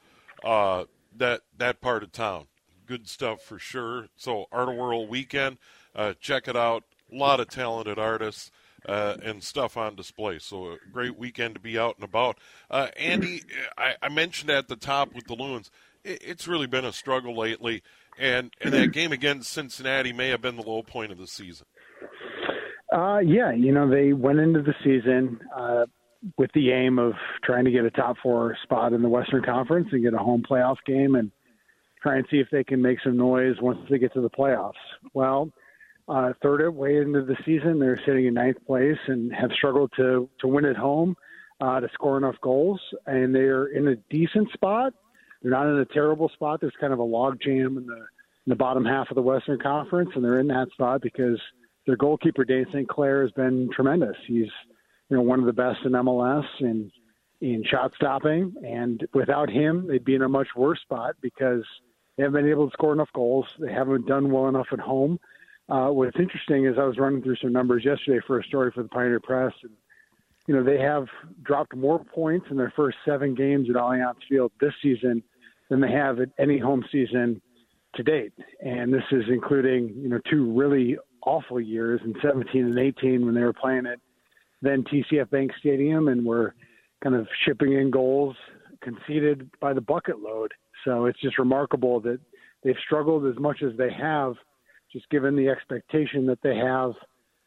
uh, 0.44 0.84
that 1.16 1.40
that 1.56 1.80
part 1.80 2.04
of 2.04 2.12
town. 2.12 2.46
Good 2.86 3.08
stuff 3.08 3.42
for 3.42 3.58
sure. 3.58 4.06
So, 4.16 4.46
Art-A-Whirl 4.52 5.08
weekend, 5.08 5.58
uh, 5.94 6.14
check 6.20 6.46
it 6.46 6.56
out. 6.56 6.84
A 7.12 7.16
lot 7.16 7.40
of 7.40 7.48
talented 7.48 7.98
artists. 7.98 8.50
Uh, 8.88 9.18
and 9.22 9.44
stuff 9.44 9.76
on 9.76 9.94
display. 9.94 10.38
So 10.38 10.68
a 10.68 10.76
great 10.90 11.18
weekend 11.18 11.52
to 11.52 11.60
be 11.60 11.78
out 11.78 11.96
and 11.96 12.02
about. 12.04 12.38
Uh, 12.70 12.88
Andy, 12.96 13.42
I, 13.76 13.96
I, 14.00 14.08
mentioned 14.08 14.48
at 14.48 14.68
the 14.68 14.74
top 14.74 15.12
with 15.14 15.26
the 15.26 15.34
Loons, 15.34 15.70
it, 16.02 16.22
it's 16.22 16.48
really 16.48 16.66
been 16.66 16.86
a 16.86 16.92
struggle 16.92 17.36
lately 17.36 17.82
and 18.20 18.52
and 18.60 18.72
that 18.72 18.92
game 18.92 19.12
against 19.12 19.50
Cincinnati 19.50 20.12
may 20.12 20.28
have 20.28 20.42
been 20.42 20.56
the 20.56 20.62
low 20.62 20.82
point 20.82 21.10
of 21.10 21.18
the 21.18 21.26
season. 21.26 21.66
Uh, 22.92 23.18
yeah, 23.18 23.52
you 23.52 23.72
know 23.72 23.88
they 23.88 24.12
went 24.12 24.38
into 24.38 24.62
the 24.62 24.74
season 24.84 25.40
uh, 25.56 25.86
with 26.36 26.50
the 26.54 26.70
aim 26.70 26.98
of 26.98 27.14
trying 27.42 27.64
to 27.64 27.70
get 27.70 27.84
a 27.84 27.90
top 27.90 28.16
four 28.22 28.56
spot 28.62 28.92
in 28.92 29.02
the 29.02 29.08
Western 29.08 29.42
Conference 29.42 29.88
and 29.92 30.02
get 30.02 30.12
a 30.14 30.18
home 30.18 30.42
playoff 30.48 30.76
game 30.86 31.14
and 31.14 31.30
try 32.02 32.16
and 32.16 32.26
see 32.30 32.38
if 32.38 32.48
they 32.52 32.64
can 32.64 32.82
make 32.82 32.98
some 33.02 33.16
noise 33.16 33.56
once 33.60 33.78
they 33.88 33.98
get 33.98 34.12
to 34.12 34.20
the 34.20 34.30
playoffs. 34.30 34.72
Well, 35.14 35.50
uh, 36.08 36.32
third 36.42 36.68
way 36.70 36.96
into 36.96 37.24
the 37.24 37.36
season, 37.46 37.78
they're 37.78 38.00
sitting 38.04 38.26
in 38.26 38.34
ninth 38.34 38.56
place 38.66 38.98
and 39.06 39.32
have 39.32 39.50
struggled 39.56 39.92
to 39.96 40.28
to 40.40 40.48
win 40.48 40.64
at 40.66 40.76
home, 40.76 41.16
uh, 41.60 41.80
to 41.80 41.88
score 41.94 42.18
enough 42.18 42.36
goals, 42.42 42.80
and 43.06 43.34
they're 43.34 43.66
in 43.66 43.88
a 43.88 43.96
decent 44.10 44.50
spot 44.52 44.92
they're 45.42 45.50
not 45.50 45.66
in 45.66 45.78
a 45.78 45.86
terrible 45.86 46.28
spot. 46.30 46.60
There's 46.60 46.74
kind 46.80 46.92
of 46.92 46.98
a 46.98 47.04
log 47.04 47.40
jam 47.40 47.76
in 47.78 47.86
the 47.86 48.06
in 48.46 48.50
the 48.50 48.56
bottom 48.56 48.84
half 48.84 49.10
of 49.10 49.16
the 49.16 49.22
Western 49.22 49.58
Conference, 49.58 50.10
and 50.14 50.24
they're 50.24 50.40
in 50.40 50.48
that 50.48 50.70
spot 50.72 51.02
because 51.02 51.38
their 51.86 51.96
goalkeeper 51.96 52.44
Dayne 52.44 52.66
St. 52.72 52.88
Clair 52.88 53.22
has 53.22 53.30
been 53.32 53.68
tremendous. 53.74 54.16
He's 54.26 54.48
you 55.08 55.16
know 55.16 55.22
one 55.22 55.40
of 55.40 55.46
the 55.46 55.52
best 55.52 55.80
in 55.84 55.92
MLS 55.92 56.46
in 56.60 56.90
in 57.40 57.64
shot 57.64 57.92
stopping, 57.94 58.54
and 58.66 59.06
without 59.14 59.48
him, 59.48 59.86
they'd 59.88 60.04
be 60.04 60.14
in 60.14 60.22
a 60.22 60.28
much 60.28 60.48
worse 60.56 60.80
spot 60.80 61.16
because 61.22 61.64
they 62.16 62.22
haven't 62.22 62.42
been 62.42 62.50
able 62.50 62.68
to 62.68 62.72
score 62.72 62.92
enough 62.92 63.08
goals. 63.14 63.46
They 63.58 63.72
haven't 63.72 64.06
done 64.06 64.30
well 64.30 64.48
enough 64.48 64.68
at 64.72 64.80
home. 64.80 65.18
Uh, 65.68 65.88
what's 65.88 66.18
interesting 66.18 66.66
is 66.66 66.76
I 66.78 66.84
was 66.84 66.98
running 66.98 67.22
through 67.22 67.36
some 67.36 67.52
numbers 67.52 67.84
yesterday 67.84 68.20
for 68.26 68.40
a 68.40 68.44
story 68.44 68.72
for 68.72 68.82
the 68.82 68.88
Pioneer 68.88 69.20
Press, 69.20 69.52
and 69.62 69.72
you 70.46 70.54
know 70.54 70.62
they 70.62 70.78
have 70.78 71.06
dropped 71.42 71.74
more 71.74 71.98
points 71.98 72.46
in 72.50 72.56
their 72.56 72.72
first 72.76 72.98
seven 73.04 73.34
games 73.34 73.68
at 73.70 73.76
Allianz 73.76 74.16
Field 74.28 74.52
this 74.60 74.74
season 74.82 75.22
than 75.70 75.80
they 75.80 75.90
have 75.90 76.20
at 76.20 76.28
any 76.38 76.58
home 76.58 76.84
season 76.92 77.40
to 77.94 78.02
date. 78.02 78.32
And 78.60 78.92
this 78.92 79.04
is 79.10 79.24
including, 79.28 79.94
you 79.96 80.08
know, 80.08 80.20
two 80.30 80.52
really 80.52 80.98
awful 81.24 81.60
years 81.60 82.00
in 82.04 82.14
17 82.22 82.64
and 82.64 82.78
18 82.78 83.24
when 83.24 83.34
they 83.34 83.42
were 83.42 83.52
playing 83.52 83.86
at 83.86 83.98
then 84.62 84.84
TCF 84.84 85.30
Bank 85.30 85.52
Stadium 85.58 86.08
and 86.08 86.24
were 86.24 86.54
kind 87.02 87.14
of 87.14 87.26
shipping 87.44 87.72
in 87.72 87.90
goals 87.90 88.36
conceded 88.82 89.50
by 89.60 89.72
the 89.72 89.80
bucket 89.80 90.20
load. 90.20 90.52
So 90.84 91.06
it's 91.06 91.20
just 91.20 91.38
remarkable 91.38 92.00
that 92.00 92.20
they've 92.62 92.76
struggled 92.84 93.26
as 93.26 93.38
much 93.38 93.62
as 93.62 93.76
they 93.78 93.90
have, 93.90 94.34
just 94.92 95.08
given 95.10 95.36
the 95.36 95.48
expectation 95.48 96.26
that 96.26 96.42
they 96.42 96.56
have. 96.56 96.92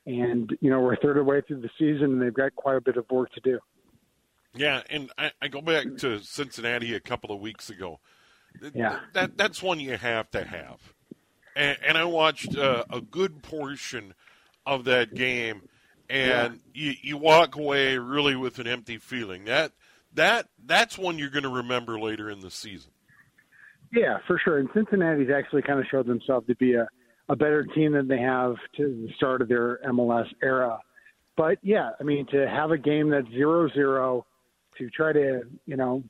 And, 0.05 0.49
you 0.59 0.69
know, 0.69 0.79
we're 0.79 0.93
a 0.93 0.97
third 0.97 1.17
of 1.17 1.25
the 1.25 1.29
way 1.29 1.41
through 1.41 1.61
the 1.61 1.69
season 1.77 2.13
and 2.13 2.21
they've 2.21 2.33
got 2.33 2.55
quite 2.55 2.77
a 2.77 2.81
bit 2.81 2.97
of 2.97 3.05
work 3.11 3.31
to 3.33 3.41
do. 3.41 3.59
Yeah, 4.55 4.83
and 4.89 5.11
I, 5.17 5.31
I 5.41 5.47
go 5.47 5.61
back 5.61 5.97
to 5.97 6.19
Cincinnati 6.19 6.93
a 6.93 6.99
couple 6.99 7.31
of 7.31 7.41
weeks 7.41 7.69
ago. 7.69 7.99
Yeah, 8.73 8.99
that 9.13 9.37
that's 9.37 9.61
one 9.61 9.79
you 9.79 9.97
have 9.97 10.29
to 10.31 10.43
have. 10.43 10.93
And, 11.55 11.77
and 11.85 11.97
I 11.97 12.05
watched 12.05 12.57
uh, 12.57 12.83
a 12.89 13.01
good 13.01 13.43
portion 13.43 14.13
of 14.65 14.85
that 14.85 15.13
game, 15.13 15.63
and 16.09 16.61
yeah. 16.73 16.89
you 16.89 16.93
you 17.01 17.17
walk 17.17 17.55
away 17.55 17.97
really 17.97 18.35
with 18.35 18.59
an 18.59 18.67
empty 18.67 18.97
feeling. 18.97 19.45
That 19.45 19.73
that 20.13 20.47
that's 20.65 20.97
one 20.97 21.17
you're 21.19 21.29
going 21.29 21.43
to 21.43 21.49
remember 21.49 21.99
later 21.99 22.29
in 22.29 22.39
the 22.39 22.51
season. 22.51 22.91
Yeah, 23.91 24.17
for 24.25 24.39
sure. 24.43 24.57
And 24.57 24.69
Cincinnati's 24.73 25.29
actually 25.29 25.61
kind 25.61 25.79
of 25.79 25.85
showed 25.89 26.07
themselves 26.07 26.47
to 26.47 26.55
be 26.55 26.73
a, 26.73 26.87
a 27.29 27.35
better 27.35 27.63
team 27.63 27.93
than 27.93 28.07
they 28.07 28.19
have 28.19 28.55
to 28.77 29.07
the 29.07 29.13
start 29.15 29.41
of 29.41 29.47
their 29.47 29.79
MLS 29.87 30.27
era. 30.41 30.79
But 31.37 31.59
yeah, 31.61 31.91
I 31.99 32.03
mean, 32.03 32.25
to 32.27 32.47
have 32.47 32.71
a 32.71 32.77
game 32.77 33.09
that's 33.09 33.29
zero 33.29 33.69
zero 33.69 34.25
to 34.77 34.89
try 34.89 35.13
to, 35.13 35.41
you 35.65 35.77
know, 35.77 36.03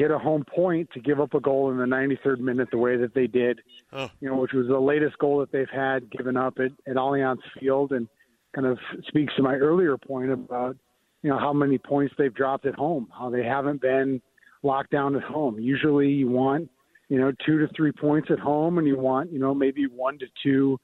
get 0.00 0.10
a 0.10 0.18
home 0.18 0.44
point 0.44 0.88
to 0.94 1.00
give 1.00 1.20
up 1.20 1.34
a 1.34 1.40
goal 1.40 1.70
in 1.70 1.76
the 1.76 1.84
93rd 1.84 2.38
minute 2.38 2.68
the 2.70 2.78
way 2.78 2.96
that 2.96 3.12
they 3.14 3.26
did, 3.26 3.60
oh. 3.92 4.10
you 4.20 4.30
know, 4.30 4.36
which 4.36 4.52
was 4.52 4.66
the 4.66 4.80
latest 4.80 5.18
goal 5.18 5.40
that 5.40 5.52
they've 5.52 5.68
had 5.70 6.10
given 6.10 6.38
up 6.38 6.58
at, 6.58 6.70
at 6.90 6.96
Allianz 6.96 7.40
Field 7.58 7.92
and 7.92 8.08
kind 8.54 8.66
of 8.66 8.78
speaks 9.08 9.34
to 9.36 9.42
my 9.42 9.54
earlier 9.56 9.98
point 9.98 10.32
about, 10.32 10.74
you 11.22 11.28
know, 11.28 11.38
how 11.38 11.52
many 11.52 11.76
points 11.76 12.14
they've 12.16 12.34
dropped 12.34 12.64
at 12.64 12.74
home, 12.74 13.08
how 13.16 13.28
they 13.28 13.44
haven't 13.44 13.82
been 13.82 14.22
locked 14.62 14.90
down 14.90 15.14
at 15.16 15.22
home. 15.22 15.58
Usually 15.58 16.08
you 16.08 16.30
want, 16.30 16.70
you 17.10 17.20
know, 17.20 17.30
two 17.44 17.58
to 17.58 17.68
three 17.76 17.92
points 17.92 18.28
at 18.30 18.38
home 18.38 18.78
and 18.78 18.86
you 18.86 18.98
want, 18.98 19.30
you 19.30 19.38
know, 19.38 19.54
maybe 19.54 19.84
one 19.86 20.18
to 20.18 20.26
two 20.42 20.80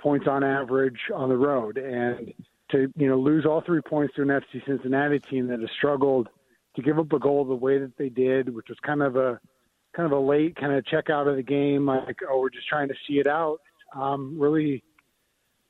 points 0.00 0.26
on 0.28 0.42
average 0.42 0.98
on 1.14 1.28
the 1.28 1.36
road. 1.36 1.78
And 1.78 2.34
to, 2.72 2.92
you 2.96 3.08
know, 3.08 3.16
lose 3.16 3.46
all 3.46 3.62
three 3.64 3.82
points 3.82 4.16
to 4.16 4.22
an 4.22 4.28
FC 4.28 4.66
Cincinnati 4.66 5.20
team 5.20 5.46
that 5.46 5.60
has 5.60 5.70
struggled– 5.78 6.28
to 6.76 6.82
give 6.82 6.98
up 6.98 7.12
a 7.12 7.18
goal 7.18 7.44
the 7.44 7.54
way 7.54 7.78
that 7.78 7.96
they 7.98 8.08
did, 8.08 8.54
which 8.54 8.68
was 8.68 8.78
kind 8.84 9.02
of 9.02 9.16
a 9.16 9.40
kind 9.94 10.10
of 10.10 10.12
a 10.12 10.20
late 10.20 10.54
kind 10.56 10.72
of 10.72 10.86
check 10.86 11.10
out 11.10 11.26
of 11.26 11.36
the 11.36 11.42
game, 11.42 11.86
like 11.86 12.18
oh 12.28 12.40
we're 12.40 12.50
just 12.50 12.68
trying 12.68 12.88
to 12.88 12.94
see 13.06 13.14
it 13.14 13.26
out. 13.26 13.58
Um, 13.94 14.38
really 14.38 14.84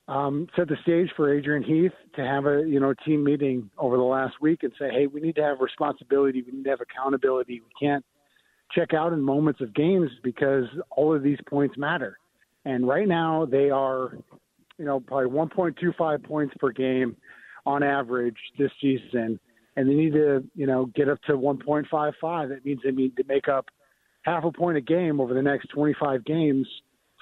um, 0.07 0.47
set 0.55 0.67
the 0.67 0.77
stage 0.83 1.09
for 1.15 1.33
Adrian 1.33 1.63
Heath 1.63 1.93
to 2.15 2.21
have 2.21 2.45
a 2.45 2.63
you 2.67 2.79
know 2.79 2.93
team 3.05 3.23
meeting 3.23 3.69
over 3.77 3.97
the 3.97 4.03
last 4.03 4.35
week 4.41 4.63
and 4.63 4.73
say, 4.77 4.89
hey, 4.91 5.07
we 5.07 5.21
need 5.21 5.35
to 5.35 5.43
have 5.43 5.59
responsibility, 5.59 6.43
we 6.43 6.51
need 6.51 6.65
to 6.65 6.69
have 6.69 6.81
accountability. 6.81 7.61
We 7.61 7.87
can't 7.87 8.05
check 8.73 8.93
out 8.93 9.13
in 9.13 9.21
moments 9.21 9.61
of 9.61 9.73
games 9.73 10.09
because 10.23 10.65
all 10.91 11.15
of 11.15 11.23
these 11.23 11.39
points 11.49 11.77
matter. 11.77 12.17
And 12.65 12.87
right 12.87 13.07
now 13.07 13.45
they 13.45 13.69
are, 13.69 14.17
you 14.77 14.85
know, 14.85 14.99
probably 14.99 15.29
1.25 15.29 16.23
points 16.23 16.53
per 16.59 16.71
game 16.71 17.17
on 17.65 17.83
average 17.83 18.37
this 18.57 18.71
season 18.79 19.39
and 19.81 19.89
they 19.89 19.95
need 19.95 20.13
to, 20.13 20.43
you 20.55 20.67
know, 20.67 20.85
get 20.85 21.09
up 21.09 21.19
to 21.23 21.33
1.55. 21.33 22.49
That 22.49 22.63
means 22.63 22.81
they 22.83 22.91
need 22.91 23.17
to 23.17 23.23
make 23.27 23.47
up 23.47 23.65
half 24.21 24.43
a 24.43 24.51
point 24.51 24.77
a 24.77 24.81
game 24.81 25.19
over 25.19 25.33
the 25.33 25.41
next 25.41 25.69
25 25.69 26.23
games, 26.23 26.67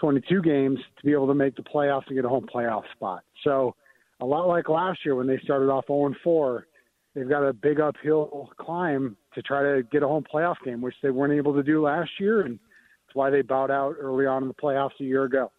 22 0.01 0.41
games 0.41 0.77
to 0.97 1.05
be 1.05 1.13
able 1.13 1.27
to 1.27 1.33
make 1.33 1.55
the 1.55 1.63
playoffs 1.63 2.07
and 2.07 2.17
get 2.17 2.25
a 2.25 2.29
home 2.29 2.47
playoff 2.53 2.83
spot. 2.93 3.23
So, 3.45 3.75
a 4.19 4.25
lot 4.25 4.49
like 4.49 4.67
last 4.67 5.05
year 5.05 5.15
when 5.15 5.27
they 5.27 5.39
started 5.41 5.69
off 5.69 5.85
0 5.87 6.13
4, 6.21 6.67
they've 7.15 7.29
got 7.29 7.47
a 7.47 7.53
big 7.53 7.79
uphill 7.79 8.49
climb 8.59 9.15
to 9.33 9.41
try 9.41 9.63
to 9.63 9.83
get 9.89 10.03
a 10.03 10.07
home 10.07 10.25
playoff 10.31 10.57
game, 10.65 10.81
which 10.81 10.95
they 11.01 11.09
weren't 11.09 11.33
able 11.33 11.53
to 11.53 11.63
do 11.63 11.81
last 11.81 12.11
year, 12.19 12.41
and 12.41 12.59
that's 13.07 13.15
why 13.15 13.29
they 13.29 13.41
bowed 13.41 13.71
out 13.71 13.95
early 13.97 14.25
on 14.25 14.41
in 14.41 14.49
the 14.49 14.53
playoffs 14.53 14.99
a 14.99 15.05
year 15.05 15.23
ago. 15.23 15.49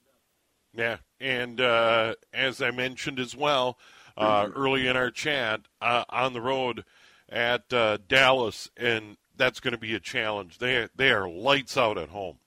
Yeah, 0.74 0.98
and 1.18 1.58
uh, 1.58 2.16
as 2.34 2.60
I 2.60 2.70
mentioned 2.70 3.18
as 3.18 3.34
well, 3.34 3.78
uh, 4.16 4.48
early 4.54 4.86
in 4.86 4.96
our 4.96 5.10
chat 5.10 5.60
uh, 5.80 6.04
on 6.08 6.32
the 6.32 6.40
road 6.40 6.84
at 7.28 7.72
uh, 7.72 7.98
Dallas, 8.08 8.70
and 8.76 9.16
that's 9.36 9.60
going 9.60 9.72
to 9.72 9.78
be 9.78 9.94
a 9.94 10.00
challenge. 10.00 10.58
They 10.58 10.88
they 10.94 11.10
are 11.10 11.28
lights 11.28 11.76
out 11.76 11.98
at 11.98 12.10
home. 12.10 12.38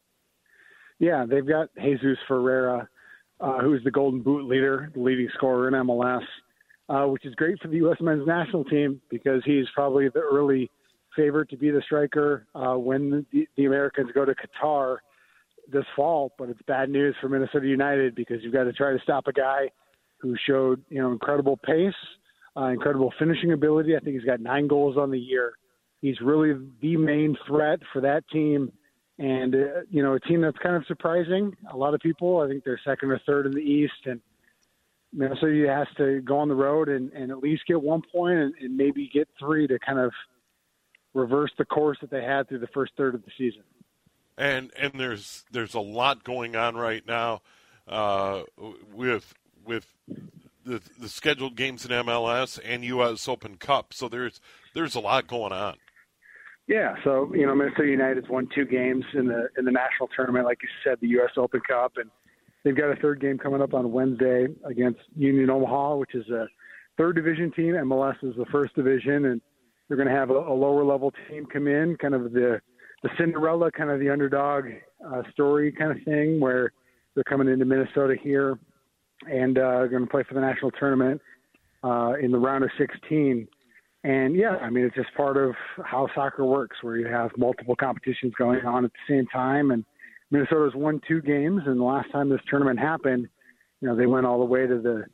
Yeah, 0.99 1.25
they've 1.27 1.47
got 1.47 1.69
Jesus 1.81 2.17
Ferreira, 2.27 2.87
uh, 3.39 3.59
who's 3.59 3.83
the 3.83 3.91
Golden 3.91 4.21
Boot 4.21 4.47
leader, 4.47 4.91
the 4.93 5.01
leading 5.01 5.29
scorer 5.33 5.67
in 5.67 5.73
MLS, 5.73 6.23
uh, 6.89 7.05
which 7.07 7.25
is 7.25 7.33
great 7.35 7.59
for 7.61 7.67
the 7.67 7.77
U.S. 7.77 7.97
men's 7.99 8.27
national 8.27 8.63
team 8.65 9.01
because 9.09 9.41
he's 9.45 9.65
probably 9.73 10.09
the 10.09 10.19
early 10.19 10.69
favorite 11.15 11.49
to 11.49 11.57
be 11.57 11.71
the 11.71 11.81
striker 11.85 12.45
uh, 12.55 12.75
when 12.75 13.25
the, 13.31 13.47
the 13.57 13.65
Americans 13.65 14.09
go 14.13 14.25
to 14.25 14.33
Qatar 14.33 14.97
this 15.71 15.85
fall. 15.95 16.31
But 16.37 16.49
it's 16.49 16.61
bad 16.67 16.89
news 16.89 17.15
for 17.19 17.29
Minnesota 17.29 17.67
United 17.67 18.15
because 18.15 18.37
you've 18.41 18.53
got 18.53 18.65
to 18.65 18.73
try 18.73 18.93
to 18.93 18.99
stop 19.03 19.27
a 19.27 19.33
guy 19.33 19.69
who 20.23 20.35
showed 20.47 20.81
you 20.89 20.99
know 20.99 21.11
incredible 21.11 21.57
pace, 21.57 21.93
uh, 22.57 22.67
incredible 22.67 23.13
finishing 23.19 23.51
ability. 23.51 23.95
I 23.95 23.99
think 23.99 24.15
he's 24.15 24.25
got 24.25 24.39
nine 24.39 24.67
goals 24.67 24.97
on 24.97 25.11
the 25.11 25.19
year. 25.19 25.53
He's 26.01 26.19
really 26.21 26.53
the 26.81 26.97
main 26.97 27.37
threat 27.45 27.79
for 27.91 28.01
that 28.01 28.27
team, 28.29 28.71
and 29.19 29.53
uh, 29.53 29.81
you 29.91 30.01
know 30.01 30.13
a 30.13 30.19
team 30.21 30.41
that's 30.41 30.57
kind 30.57 30.75
of 30.75 30.85
surprising 30.87 31.55
a 31.71 31.77
lot 31.77 31.93
of 31.93 31.99
people. 31.99 32.39
I 32.39 32.47
think 32.47 32.63
they're 32.63 32.79
second 32.83 33.11
or 33.11 33.19
third 33.27 33.45
in 33.45 33.51
the 33.51 33.59
East, 33.59 34.05
and 34.05 34.21
Minnesota 35.11 35.67
has 35.69 35.87
to 35.97 36.21
go 36.21 36.39
on 36.39 36.47
the 36.47 36.55
road 36.55 36.89
and, 36.89 37.11
and 37.11 37.29
at 37.29 37.37
least 37.37 37.67
get 37.67 37.81
one 37.81 38.01
point 38.11 38.39
and, 38.39 38.53
and 38.59 38.75
maybe 38.75 39.09
get 39.13 39.27
three 39.37 39.67
to 39.67 39.77
kind 39.77 39.99
of 39.99 40.11
reverse 41.13 41.51
the 41.57 41.65
course 41.65 41.99
that 42.01 42.09
they 42.09 42.23
had 42.23 42.49
through 42.49 42.59
the 42.59 42.67
first 42.67 42.93
third 42.97 43.13
of 43.13 43.23
the 43.23 43.31
season. 43.37 43.61
And 44.37 44.71
and 44.79 44.93
there's 44.95 45.43
there's 45.51 45.75
a 45.75 45.79
lot 45.79 46.23
going 46.23 46.55
on 46.55 46.75
right 46.75 47.05
now 47.05 47.41
uh, 47.87 48.43
with 48.91 49.35
with 49.65 49.87
the 50.65 50.81
the 50.99 51.09
scheduled 51.09 51.55
games 51.55 51.85
in 51.85 51.91
MLS 51.91 52.59
and 52.63 52.83
U.S. 52.85 53.27
Open 53.27 53.57
Cup. 53.57 53.93
So 53.93 54.07
there's 54.07 54.39
there's 54.73 54.95
a 54.95 54.99
lot 54.99 55.27
going 55.27 55.51
on. 55.51 55.75
Yeah, 56.67 56.95
so 57.03 57.29
you 57.33 57.45
know 57.45 57.53
Minnesota 57.55 57.89
United's 57.89 58.29
won 58.29 58.47
two 58.53 58.65
games 58.65 59.03
in 59.13 59.27
the 59.27 59.49
in 59.57 59.65
the 59.65 59.71
national 59.71 60.09
tournament, 60.15 60.45
like 60.45 60.59
you 60.61 60.69
said, 60.83 60.97
the 61.01 61.09
U.S. 61.09 61.31
Open 61.37 61.61
Cup, 61.67 61.93
and 61.97 62.09
they've 62.63 62.75
got 62.75 62.89
a 62.89 62.95
third 62.95 63.19
game 63.19 63.37
coming 63.37 63.61
up 63.61 63.73
on 63.73 63.91
Wednesday 63.91 64.47
against 64.63 65.01
Union 65.15 65.49
Omaha, 65.49 65.97
which 65.97 66.15
is 66.15 66.29
a 66.29 66.47
third 66.97 67.15
division 67.15 67.51
team. 67.51 67.73
MLS 67.73 68.15
is 68.23 68.35
the 68.37 68.45
first 68.45 68.75
division, 68.75 69.25
and 69.25 69.41
they're 69.87 69.97
going 69.97 70.07
to 70.07 70.15
have 70.15 70.29
a, 70.29 70.33
a 70.33 70.55
lower 70.55 70.85
level 70.85 71.11
team 71.29 71.45
come 71.45 71.67
in, 71.67 71.97
kind 71.97 72.13
of 72.13 72.31
the 72.31 72.61
the 73.01 73.09
Cinderella, 73.17 73.69
kind 73.69 73.89
of 73.89 73.99
the 73.99 74.09
underdog 74.09 74.65
uh, 75.05 75.23
story 75.33 75.73
kind 75.73 75.91
of 75.91 76.01
thing, 76.05 76.39
where 76.39 76.71
they're 77.13 77.25
coming 77.25 77.49
into 77.49 77.65
Minnesota 77.65 78.15
here 78.21 78.57
and 79.29 79.57
uh, 79.57 79.87
going 79.87 80.03
to 80.03 80.09
play 80.09 80.23
for 80.27 80.33
the 80.33 80.41
national 80.41 80.71
tournament 80.71 81.21
uh, 81.83 82.13
in 82.21 82.31
the 82.31 82.37
round 82.37 82.63
of 82.63 82.69
16. 82.77 83.47
And 84.03 84.35
yeah, 84.35 84.57
I 84.61 84.69
mean, 84.69 84.85
it's 84.85 84.95
just 84.95 85.13
part 85.15 85.37
of 85.37 85.55
how 85.83 86.07
soccer 86.13 86.45
works, 86.45 86.77
where 86.81 86.97
you 86.97 87.07
have 87.07 87.31
multiple 87.37 87.75
competitions 87.75 88.33
going 88.37 88.65
on 88.65 88.83
at 88.83 88.91
the 88.91 89.13
same 89.13 89.25
time. 89.27 89.71
And 89.71 89.85
Minnesota's 90.29 90.75
won 90.75 90.99
two 91.07 91.21
games, 91.21 91.61
and 91.65 91.79
the 91.79 91.83
last 91.83 92.11
time 92.11 92.29
this 92.29 92.41
tournament 92.49 92.79
happened, 92.79 93.29
you 93.81 93.87
know, 93.87 93.95
they 93.95 94.05
went 94.05 94.25
all 94.25 94.39
the 94.39 94.45
way 94.45 94.67
to 94.67 94.79
the 94.79 95.05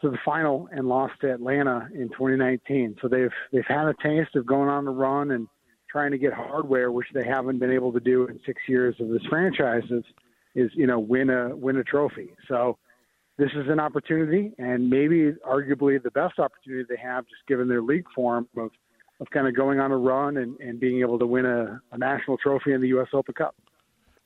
to 0.00 0.10
the 0.10 0.18
final 0.24 0.66
and 0.72 0.88
lost 0.88 1.12
to 1.20 1.30
Atlanta 1.30 1.88
in 1.94 2.08
2019. 2.08 2.96
So 3.02 3.08
they've 3.08 3.32
they've 3.52 3.64
had 3.66 3.86
a 3.86 3.94
taste 4.02 4.34
of 4.36 4.46
going 4.46 4.68
on 4.68 4.84
the 4.84 4.90
run 4.90 5.32
and 5.32 5.46
trying 5.90 6.10
to 6.12 6.18
get 6.18 6.32
hardware, 6.32 6.90
which 6.92 7.08
they 7.12 7.24
haven't 7.24 7.58
been 7.58 7.72
able 7.72 7.92
to 7.92 8.00
do 8.00 8.26
in 8.26 8.40
six 8.46 8.62
years 8.68 8.94
of 9.00 9.08
this 9.08 9.24
franchise. 9.28 9.82
Is, 9.90 10.04
is 10.54 10.70
you 10.74 10.86
know 10.86 10.98
win 10.98 11.28
a 11.30 11.54
win 11.54 11.76
a 11.76 11.84
trophy. 11.84 12.30
So 12.48 12.78
this 13.40 13.52
is 13.54 13.70
an 13.70 13.80
opportunity, 13.80 14.52
and 14.58 14.90
maybe 14.90 15.32
arguably 15.48 16.00
the 16.00 16.10
best 16.10 16.38
opportunity 16.38 16.84
they 16.86 17.00
have, 17.00 17.24
just 17.24 17.40
given 17.48 17.68
their 17.68 17.80
league 17.80 18.04
form 18.14 18.46
of, 18.54 18.70
of 19.18 19.30
kind 19.30 19.48
of 19.48 19.56
going 19.56 19.80
on 19.80 19.90
a 19.90 19.96
run 19.96 20.36
and, 20.36 20.60
and 20.60 20.78
being 20.78 21.00
able 21.00 21.18
to 21.18 21.26
win 21.26 21.46
a, 21.46 21.80
a 21.90 21.96
national 21.96 22.36
trophy 22.36 22.74
in 22.74 22.82
the 22.82 22.88
U.S. 22.88 23.08
Open 23.14 23.32
Cup. 23.32 23.54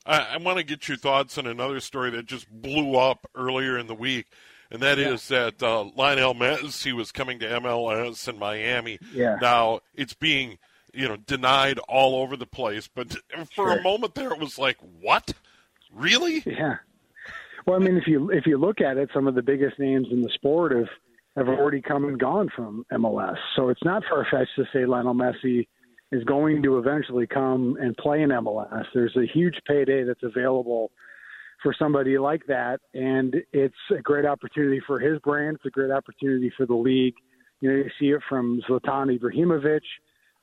I, 0.04 0.18
I 0.33 0.37
want 0.38 0.59
to 0.59 0.64
get 0.64 0.88
your 0.88 0.97
thoughts 0.97 1.38
on 1.38 1.47
another 1.47 1.78
story 1.78 2.11
that 2.11 2.26
just 2.26 2.50
blew 2.50 2.97
up 2.97 3.30
earlier 3.37 3.78
in 3.78 3.87
the 3.87 3.94
week, 3.94 4.26
and 4.68 4.83
that 4.83 4.99
yeah. 4.99 5.11
is 5.11 5.28
that 5.28 5.62
uh, 5.62 5.85
Lionel 5.94 6.35
Messi 6.35 6.92
was 6.92 7.12
coming 7.12 7.38
to 7.38 7.47
MLS 7.47 8.28
in 8.28 8.37
Miami. 8.37 8.99
Yeah. 9.12 9.37
Now 9.40 9.80
it's 9.94 10.14
being 10.14 10.59
you 10.92 11.06
know 11.06 11.16
denied 11.16 11.78
all 11.88 12.16
over 12.16 12.37
the 12.37 12.47
place, 12.47 12.88
but 12.92 13.12
for 13.54 13.68
sure. 13.68 13.78
a 13.78 13.83
moment 13.83 14.16
there, 14.16 14.33
it 14.33 14.40
was 14.40 14.59
like, 14.59 14.78
what? 15.00 15.35
Really? 15.94 16.42
Yeah. 16.44 16.78
Well, 17.66 17.80
I 17.80 17.85
mean, 17.85 17.97
if 17.97 18.06
you 18.06 18.30
if 18.30 18.47
you 18.47 18.59
look 18.59 18.80
at 18.80 18.97
it, 18.99 19.11
some 19.14 19.26
of 19.26 19.35
the 19.35 19.42
biggest 19.42 19.78
names 19.78 20.09
in 20.11 20.21
the 20.23 20.30
sport 20.35 20.73
have 20.73 20.88
have 21.37 21.49
already 21.49 21.80
come 21.80 22.04
and 22.04 22.18
gone 22.18 22.49
from 22.54 22.85
MLS. 22.92 23.37
So 23.56 23.68
it's 23.68 23.83
not 23.85 24.02
far 24.09 24.26
fetched 24.30 24.54
to 24.56 24.64
say 24.73 24.87
Lionel 24.87 25.14
Messi 25.14 25.66
is 26.12 26.23
going 26.25 26.62
to 26.62 26.78
eventually 26.78 27.26
come 27.26 27.76
and 27.80 27.97
play 27.97 28.23
in 28.23 28.30
MLS. 28.30 28.85
There's 28.94 29.16
a 29.16 29.26
huge 29.26 29.56
payday 29.66 30.04
that's 30.04 30.23
available 30.23 30.92
for 31.62 31.75
somebody 31.76 32.18
like 32.18 32.42
that, 32.47 32.80
and 32.92 33.35
it's 33.52 33.75
a 33.97 34.02
great 34.02 34.26
opportunity 34.26 34.80
for 34.87 35.00
his 35.00 35.18
brand. 35.21 35.56
It's 35.56 35.66
a 35.66 35.71
great 35.71 35.90
opportunity 35.90 36.52
for 36.56 36.66
the 36.66 36.75
league. 36.75 37.14
You 37.61 37.71
know, 37.71 37.76
you 37.76 37.90
see 37.99 38.06
it 38.11 38.21
from 38.28 38.61
Zlatan 38.68 39.18
Ibrahimovic. 39.18 39.80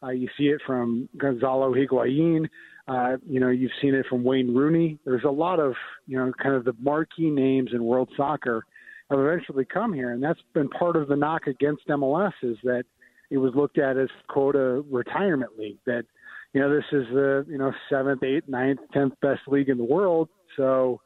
Uh, 0.04 0.10
you 0.10 0.28
see 0.38 0.46
it 0.46 0.62
from 0.66 1.08
Gonzalo 1.18 1.74
Higuain. 1.74 2.48
Uh, 2.88 3.18
you 3.28 3.40
know, 3.40 3.50
you've 3.50 3.72
seen 3.82 3.94
it 3.94 4.06
from 4.10 4.24
Wayne 4.24 4.54
Rooney. 4.54 5.00
There's 5.06 5.24
a 5.24 5.30
lot 5.30 5.60
of, 5.60 5.74
you 6.08 6.18
know, 6.18 6.32
kind 6.42 6.56
of 6.56 6.66
the 6.66 6.74
marquee 6.80 7.30
names 7.30 7.70
in 7.74 7.84
world 7.84 8.10
soccer 8.18 8.66
have 9.10 9.20
eventually 9.20 9.66
come 9.66 9.94
here, 9.94 10.12
and 10.12 10.24
that's 10.24 10.40
been 10.54 10.70
part 10.70 10.96
of 10.96 11.08
the 11.08 11.16
knock 11.16 11.48
against 11.48 11.88
MLS 11.88 12.32
is 12.42 12.58
that 12.64 12.86
it 13.30 13.38
was 13.38 13.54
looked 13.56 13.78
at 13.78 13.98
as 13.98 14.10
quota 14.28 14.84
retirement 14.90 15.52
league. 15.58 15.78
That, 15.86 16.06
you 16.54 16.62
know, 16.62 16.74
this 16.74 16.86
is 16.92 17.06
the 17.14 17.46
you 17.48 17.58
know 17.58 17.72
seventh, 17.90 18.24
eighth, 18.24 18.48
ninth, 18.48 18.80
tenth 18.94 19.14
best 19.22 19.42
league 19.48 19.70
in 19.70 19.78
the 19.78 19.84
world. 19.84 20.30
So 20.58 21.02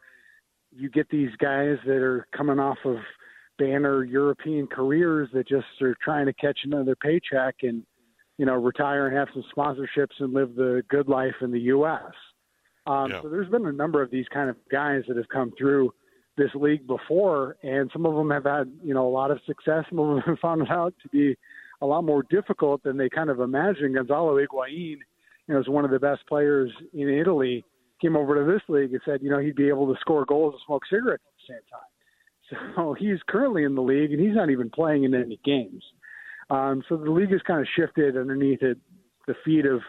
you 0.72 0.90
get 0.90 1.10
these 1.10 1.32
guys 1.40 1.78
that 1.86 1.98
are 1.98 2.28
coming 2.36 2.60
off 2.60 2.78
of 2.86 2.98
banner 3.58 4.04
European 4.04 4.68
careers 4.68 5.30
that 5.34 5.48
just 5.48 5.66
are 5.82 5.96
trying 6.04 6.26
to 6.26 6.34
catch 6.34 6.60
another 6.64 6.96
paycheck 6.96 7.56
and 7.62 7.84
you 8.38 8.46
know, 8.46 8.54
retire 8.54 9.08
and 9.08 9.16
have 9.16 9.28
some 9.34 9.44
sponsorships 9.56 10.20
and 10.20 10.34
live 10.34 10.56
the 10.56 10.84
good 10.90 11.08
life 11.08 11.36
in 11.42 11.52
the 11.52 11.60
U.S. 11.62 12.02
Um, 12.88 13.12
yeah. 13.12 13.22
So 13.22 13.30
there's 13.30 13.50
been 13.50 13.66
a 13.66 13.72
number 13.72 14.02
of 14.02 14.12
these 14.12 14.26
kind 14.34 14.50
of 14.50 14.58
guys 14.72 15.04
that 15.08 15.18
have 15.18 15.30
come 15.30 15.52
through 15.58 15.94
this 16.38 16.52
league 16.54 16.86
before, 16.86 17.56
and 17.64 17.90
some 17.94 18.06
of 18.06 18.14
them 18.16 18.30
have 18.30 18.44
had, 18.44 18.72
you 18.84 18.94
know, 18.94 19.08
a 19.08 19.10
lot 19.10 19.32
of 19.32 19.40
success. 19.46 19.86
Some 19.90 20.00
of 20.00 20.16
them 20.16 20.20
have 20.26 20.40
found 20.40 20.62
it 20.62 20.70
out 20.70 20.94
to 21.04 21.10
be 21.10 21.36
a 21.82 21.86
lot 21.86 22.04
more 22.04 22.24
difficult 22.30 22.84
than 22.84 22.98
they 22.98 23.10
kind 23.10 23.30
of 23.30 23.40
imagined. 23.40 23.96
Gonzalo 23.96 24.38
Higuain, 24.38 24.98
you 25.48 25.54
know, 25.54 25.60
is 25.60 25.70
one 25.70 25.86
of 25.86 25.92
the 25.92 26.00
best 26.00 26.22
players 26.28 26.72
in 26.94 27.10
Italy. 27.10 27.64
Came 28.02 28.18
over 28.18 28.36
to 28.36 28.52
this 28.52 28.62
league 28.68 28.92
and 28.92 29.02
said, 29.06 29.22
you 29.22 29.30
know, 29.30 29.40
he'd 29.40 29.56
be 29.56 29.70
able 29.70 29.92
to 29.94 30.00
score 30.02 30.26
goals 30.26 30.54
and 30.54 30.62
smoke 30.66 30.84
cigarettes 30.90 31.24
at 31.26 31.48
the 31.48 31.54
same 31.54 31.64
time. 31.72 31.82
So 32.76 32.94
he's 32.94 33.18
currently 33.28 33.64
in 33.64 33.74
the 33.74 33.82
league, 33.82 34.12
and 34.12 34.22
he's 34.22 34.36
not 34.36 34.52
even 34.52 34.70
playing 34.70 35.04
in 35.04 35.16
any 35.16 35.40
games. 35.44 35.84
Um, 36.50 36.84
so 36.88 36.98
the 36.98 37.10
league 37.10 37.32
has 37.32 37.42
kind 37.42 37.60
of 37.60 37.68
shifted 37.76 38.18
underneath 38.18 38.62
it, 38.62 38.78
the 39.28 39.36
feet 39.44 39.66
of 39.66 39.82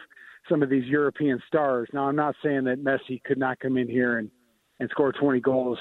some 0.49 0.63
of 0.63 0.69
these 0.69 0.85
European 0.85 1.41
stars. 1.47 1.87
Now, 1.93 2.07
I'm 2.07 2.15
not 2.15 2.35
saying 2.43 2.63
that 2.65 2.83
Messi 2.83 3.21
could 3.23 3.37
not 3.37 3.59
come 3.59 3.77
in 3.77 3.87
here 3.87 4.17
and, 4.17 4.31
and 4.79 4.89
score 4.89 5.11
20 5.11 5.39
goals 5.41 5.77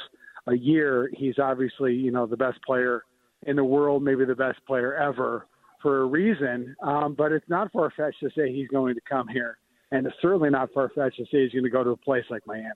a 0.47 0.55
year. 0.55 1.11
He's 1.15 1.39
obviously, 1.39 1.95
you 1.95 2.11
know, 2.11 2.27
the 2.27 2.37
best 2.37 2.62
player 2.62 3.05
in 3.47 3.57
the 3.57 3.65
world, 3.65 4.03
maybe 4.03 4.25
the 4.25 4.35
best 4.35 4.59
player 4.67 4.95
ever 4.95 5.47
for 5.83 6.03
a 6.03 6.05
reason. 6.07 6.75
Um, 6.83 7.15
but 7.17 7.33
it's 7.33 7.49
not 7.49 7.73
far 7.73 7.93
fetched 7.97 8.21
to 8.21 8.31
say 8.37 8.53
he's 8.53 8.69
going 8.69 8.95
to 8.95 9.01
come 9.09 9.29
here. 9.29 9.59
And 9.93 10.07
it's 10.07 10.17
certainly 10.21 10.51
not 10.51 10.71
far 10.73 10.91
fetched 10.95 11.17
to 11.19 11.25
say 11.25 11.45
he's 11.45 11.53
going 11.53 11.65
to 11.65 11.71
go 11.71 11.85
to 11.85 11.91
a 11.91 11.97
place 11.97 12.25
like 12.29 12.43
Miami. 12.47 12.71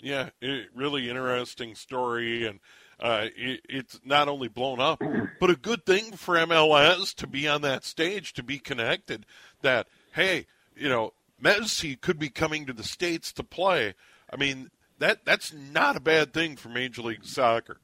Yeah, 0.00 0.30
it, 0.42 0.66
really 0.74 1.08
interesting 1.08 1.74
story. 1.74 2.46
And 2.46 2.60
uh, 3.00 3.26
it, 3.36 3.60
it's 3.68 4.00
not 4.04 4.28
only 4.28 4.48
blown 4.48 4.80
up, 4.80 5.02
but 5.40 5.50
a 5.50 5.56
good 5.56 5.84
thing 5.84 6.12
for 6.12 6.36
MLS 6.36 7.14
to 7.16 7.26
be 7.26 7.48
on 7.48 7.62
that 7.62 7.84
stage, 7.84 8.32
to 8.34 8.42
be 8.42 8.58
connected. 8.58 9.26
That 9.62 9.88
hey, 10.12 10.46
you 10.76 10.88
know, 10.88 11.12
Messi 11.42 12.00
could 12.00 12.18
be 12.18 12.28
coming 12.28 12.66
to 12.66 12.72
the 12.72 12.84
states 12.84 13.32
to 13.34 13.44
play. 13.44 13.94
I 14.32 14.36
mean, 14.36 14.70
that 14.98 15.24
that's 15.24 15.52
not 15.52 15.96
a 15.96 16.00
bad 16.00 16.32
thing 16.32 16.56
for 16.56 16.68
Major 16.68 17.02
League 17.02 17.24
Soccer. 17.24 17.78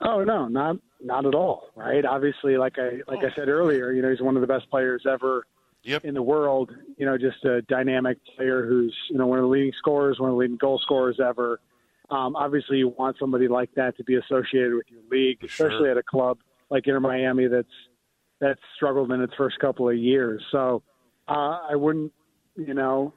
Oh 0.00 0.24
no, 0.24 0.48
not 0.48 0.76
not 1.02 1.26
at 1.26 1.34
all. 1.34 1.68
Right? 1.74 2.04
Obviously, 2.04 2.56
like 2.56 2.78
I 2.78 3.00
like 3.10 3.20
oh. 3.22 3.26
I 3.26 3.34
said 3.34 3.48
earlier, 3.48 3.92
you 3.92 4.02
know, 4.02 4.10
he's 4.10 4.20
one 4.20 4.36
of 4.36 4.40
the 4.40 4.46
best 4.46 4.68
players 4.70 5.04
ever 5.10 5.46
yep. 5.82 6.04
in 6.04 6.14
the 6.14 6.22
world. 6.22 6.70
You 6.96 7.06
know, 7.06 7.16
just 7.16 7.44
a 7.44 7.62
dynamic 7.62 8.18
player 8.36 8.66
who's 8.66 8.94
you 9.10 9.18
know 9.18 9.26
one 9.26 9.38
of 9.38 9.44
the 9.44 9.48
leading 9.48 9.72
scorers, 9.78 10.18
one 10.18 10.30
of 10.30 10.34
the 10.34 10.38
leading 10.38 10.56
goal 10.56 10.78
scorers 10.82 11.20
ever. 11.20 11.60
Um, 12.10 12.36
obviously, 12.36 12.78
you 12.78 12.88
want 12.88 13.16
somebody 13.18 13.48
like 13.48 13.70
that 13.76 13.96
to 13.96 14.04
be 14.04 14.16
associated 14.16 14.74
with 14.74 14.86
your 14.88 15.00
league, 15.10 15.38
especially 15.42 15.90
at 15.90 15.96
a 15.96 16.02
club 16.02 16.38
like 16.70 16.86
Inter 16.86 17.00
Miami 17.00 17.46
that's 17.46 17.68
that's 18.40 18.60
struggled 18.76 19.10
in 19.12 19.20
its 19.22 19.32
first 19.36 19.58
couple 19.58 19.88
of 19.88 19.96
years. 19.96 20.42
So 20.52 20.82
uh, 21.28 21.60
I 21.70 21.76
wouldn't, 21.76 22.12
you 22.56 22.74
know, 22.74 23.14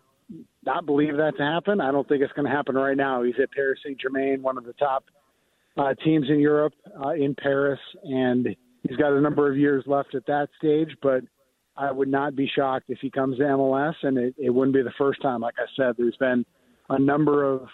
not 0.65 0.86
believe 0.86 1.17
that 1.17 1.38
to 1.38 1.43
happen. 1.43 1.82
I 1.82 1.91
don't 1.91 2.08
think 2.08 2.21
it's 2.21 2.34
going 2.34 2.45
to 2.45 2.52
happen 2.52 2.76
right 2.76 2.95
now. 2.95 3.23
He's 3.23 3.36
at 3.41 3.52
Paris 3.52 3.80
Saint 3.86 4.00
Germain, 4.00 4.41
one 4.41 4.58
of 4.58 4.63
the 4.63 4.73
top 4.73 5.06
uh, 5.78 5.93
teams 6.04 6.30
in 6.30 6.39
Europe, 6.39 6.73
uh, 7.04 7.10
in 7.10 7.36
Paris, 7.36 7.80
and 8.04 8.47
he's 8.88 8.97
got 8.97 9.13
a 9.13 9.21
number 9.21 9.50
of 9.50 9.58
years 9.58 9.84
left 9.88 10.15
at 10.15 10.26
that 10.28 10.50
stage. 10.58 10.95
But 11.02 11.23
I 11.76 11.91
would 11.91 12.10
not 12.10 12.36
be 12.36 12.50
shocked 12.54 12.86
if 12.89 13.00
he 13.00 13.10
comes 13.10 13.38
to 13.38 13.43
MLS, 13.43 13.95
and 14.04 14.17
it, 14.17 14.36
it 14.38 14.50
wouldn't 14.50 14.76
be 14.76 14.84
the 14.84 14.93
first 14.97 15.21
time. 15.21 15.41
Like 15.41 15.56
I 15.58 15.65
said, 15.76 15.95
there's 15.97 16.17
been 16.17 16.45
a 16.89 17.00
number 17.00 17.43
of 17.43 17.67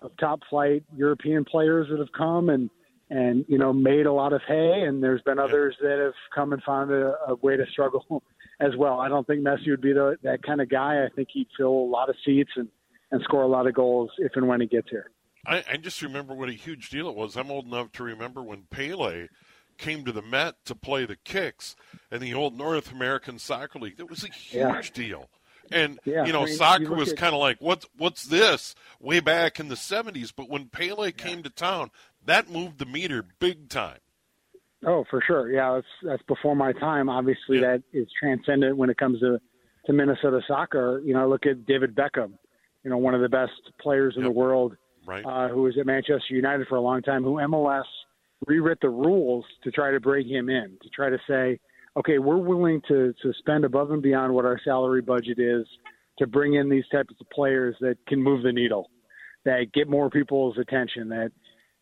of 0.00 0.12
top 0.18 0.40
flight 0.48 0.84
European 0.96 1.44
players 1.44 1.88
that 1.90 1.98
have 1.98 2.12
come 2.16 2.48
and 2.48 2.70
and 3.10 3.44
you 3.48 3.58
know 3.58 3.72
made 3.72 4.06
a 4.06 4.12
lot 4.12 4.32
of 4.32 4.42
hay, 4.46 4.84
and 4.86 5.02
there's 5.02 5.22
been 5.22 5.38
others 5.38 5.76
that 5.80 5.98
have 5.98 6.14
come 6.34 6.52
and 6.52 6.62
found 6.62 6.90
a, 6.90 7.14
a 7.28 7.34
way 7.36 7.56
to 7.56 7.64
struggle 7.72 8.22
as 8.60 8.76
well. 8.76 9.00
I 9.00 9.08
don't 9.08 9.26
think 9.26 9.42
Messi 9.42 9.70
would 9.70 9.80
be 9.80 9.92
the, 9.92 10.16
that 10.22 10.42
kind 10.42 10.60
of 10.60 10.68
guy. 10.68 11.04
I 11.04 11.08
think 11.14 11.28
he'd 11.32 11.48
fill 11.56 11.68
a 11.68 11.90
lot 11.90 12.08
of 12.08 12.16
seats 12.24 12.50
and 12.56 12.68
and 13.10 13.22
score 13.22 13.42
a 13.42 13.48
lot 13.48 13.66
of 13.66 13.74
goals 13.74 14.10
if 14.18 14.32
and 14.34 14.46
when 14.46 14.60
he 14.60 14.66
gets 14.66 14.90
here. 14.90 15.10
I, 15.46 15.64
I 15.72 15.76
just 15.78 16.02
remember 16.02 16.34
what 16.34 16.50
a 16.50 16.52
huge 16.52 16.90
deal 16.90 17.08
it 17.08 17.16
was. 17.16 17.36
I'm 17.36 17.50
old 17.50 17.66
enough 17.66 17.92
to 17.92 18.02
remember 18.02 18.42
when 18.42 18.64
Pele 18.70 19.28
came 19.78 20.04
to 20.04 20.12
the 20.12 20.20
Met 20.20 20.56
to 20.66 20.74
play 20.74 21.06
the 21.06 21.16
kicks 21.16 21.74
in 22.10 22.20
the 22.20 22.34
old 22.34 22.58
North 22.58 22.92
American 22.92 23.38
Soccer 23.38 23.78
League. 23.78 23.98
It 23.98 24.10
was 24.10 24.24
a 24.24 24.28
huge 24.28 24.62
yeah. 24.62 24.82
deal. 24.92 25.30
And 25.70 25.98
yeah, 26.04 26.24
you 26.24 26.32
know, 26.32 26.42
I 26.42 26.46
mean, 26.46 26.56
soccer 26.56 26.82
you 26.84 26.90
was 26.94 27.12
at... 27.12 27.18
kind 27.18 27.34
of 27.34 27.40
like 27.40 27.58
what's 27.60 27.86
what's 27.96 28.24
this 28.24 28.74
way 29.00 29.20
back 29.20 29.60
in 29.60 29.68
the 29.68 29.74
'70s. 29.74 30.32
But 30.34 30.48
when 30.48 30.66
Pele 30.66 31.06
yeah. 31.06 31.10
came 31.10 31.42
to 31.42 31.50
town, 31.50 31.90
that 32.24 32.50
moved 32.50 32.78
the 32.78 32.86
meter 32.86 33.24
big 33.38 33.68
time. 33.68 33.98
Oh, 34.86 35.04
for 35.10 35.20
sure. 35.26 35.50
Yeah, 35.50 35.74
that's 35.74 35.86
that's 36.02 36.22
before 36.24 36.54
my 36.54 36.72
time. 36.72 37.08
Obviously, 37.08 37.60
Yeah. 37.60 37.72
that 37.72 37.82
is 37.92 38.06
transcendent 38.18 38.76
when 38.76 38.90
it 38.90 38.96
comes 38.96 39.20
to 39.20 39.40
to 39.86 39.92
Minnesota 39.92 40.40
soccer. 40.46 41.00
You 41.04 41.14
know, 41.14 41.28
look 41.28 41.46
at 41.46 41.66
David 41.66 41.94
Beckham. 41.94 42.32
You 42.84 42.90
know, 42.90 42.98
one 42.98 43.14
of 43.14 43.20
the 43.20 43.28
best 43.28 43.52
players 43.80 44.14
in 44.16 44.22
Yep. 44.22 44.32
the 44.32 44.38
world, 44.38 44.76
Right. 45.04 45.24
uh, 45.24 45.48
who 45.48 45.62
was 45.62 45.76
at 45.78 45.86
Manchester 45.86 46.34
United 46.34 46.68
for 46.68 46.76
a 46.76 46.80
long 46.80 47.02
time. 47.02 47.24
Who 47.24 47.34
MLS 47.40 47.86
rewrit 48.46 48.80
the 48.80 48.90
rules 48.90 49.44
to 49.64 49.70
try 49.72 49.90
to 49.90 49.98
bring 49.98 50.28
him 50.28 50.48
in, 50.48 50.78
to 50.82 50.88
try 50.90 51.10
to 51.10 51.18
say, 51.26 51.58
okay, 51.96 52.18
we're 52.18 52.36
willing 52.36 52.80
to 52.88 53.14
to 53.22 53.32
spend 53.38 53.64
above 53.64 53.90
and 53.90 54.02
beyond 54.02 54.34
what 54.34 54.44
our 54.44 54.60
salary 54.64 55.02
budget 55.02 55.38
is 55.38 55.66
to 56.18 56.26
bring 56.26 56.54
in 56.54 56.68
these 56.68 56.84
types 56.90 57.14
of 57.20 57.30
players 57.30 57.76
that 57.80 57.96
can 58.06 58.22
move 58.22 58.42
the 58.42 58.52
needle, 58.52 58.90
that 59.44 59.66
get 59.72 59.88
more 59.88 60.10
people's 60.10 60.58
attention, 60.58 61.08
that 61.08 61.30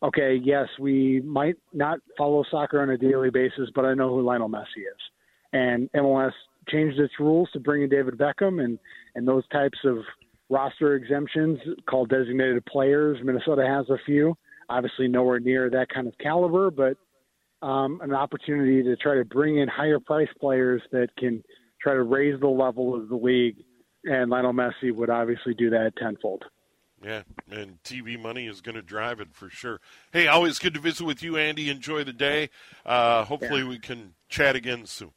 okay, 0.02 0.38
yes, 0.42 0.68
we 0.78 1.20
might 1.22 1.56
not 1.72 1.98
follow 2.16 2.44
soccer 2.50 2.80
on 2.82 2.90
a 2.90 2.98
daily 2.98 3.30
basis, 3.30 3.70
but 3.74 3.84
I 3.84 3.94
know 3.94 4.10
who 4.10 4.22
Lionel 4.22 4.48
Messi 4.48 4.78
is. 4.78 5.00
And 5.52 5.90
MLS 5.92 6.32
changed 6.68 6.98
its 6.98 7.14
rules 7.18 7.48
to 7.52 7.60
bring 7.60 7.82
in 7.82 7.88
David 7.88 8.18
Beckham 8.18 8.62
and, 8.62 8.78
and 9.14 9.26
those 9.26 9.46
types 9.48 9.78
of 9.84 9.98
roster 10.50 10.94
exemptions 10.94 11.58
called 11.88 12.08
designated 12.10 12.64
players. 12.66 13.18
Minnesota 13.22 13.66
has 13.66 13.88
a 13.88 13.98
few, 14.04 14.36
obviously 14.68 15.08
nowhere 15.08 15.40
near 15.40 15.70
that 15.70 15.88
kind 15.88 16.06
of 16.06 16.16
caliber, 16.18 16.70
but 16.70 16.96
um, 17.62 18.00
an 18.02 18.12
opportunity 18.12 18.82
to 18.82 18.96
try 18.96 19.14
to 19.14 19.24
bring 19.24 19.58
in 19.58 19.68
higher 19.68 20.00
price 20.00 20.28
players 20.40 20.82
that 20.92 21.08
can 21.18 21.42
try 21.80 21.94
to 21.94 22.02
raise 22.02 22.38
the 22.40 22.48
level 22.48 22.94
of 22.94 23.08
the 23.08 23.16
league. 23.16 23.56
And 24.04 24.30
Lionel 24.30 24.52
Messi 24.52 24.94
would 24.94 25.10
obviously 25.10 25.54
do 25.54 25.70
that 25.70 25.92
tenfold. 25.96 26.44
Yeah, 27.04 27.22
and 27.50 27.82
TV 27.82 28.20
money 28.20 28.46
is 28.46 28.60
going 28.60 28.74
to 28.74 28.82
drive 28.82 29.20
it 29.20 29.28
for 29.32 29.50
sure. 29.50 29.80
Hey, 30.12 30.26
always 30.28 30.58
good 30.58 30.74
to 30.74 30.80
visit 30.80 31.04
with 31.04 31.22
you, 31.22 31.36
Andy. 31.36 31.68
Enjoy 31.68 32.04
the 32.04 32.12
day. 32.12 32.50
Uh, 32.86 33.24
hopefully, 33.24 33.62
we 33.64 33.78
can 33.78 34.14
chat 34.28 34.56
again 34.56 34.86
soon. 34.86 35.10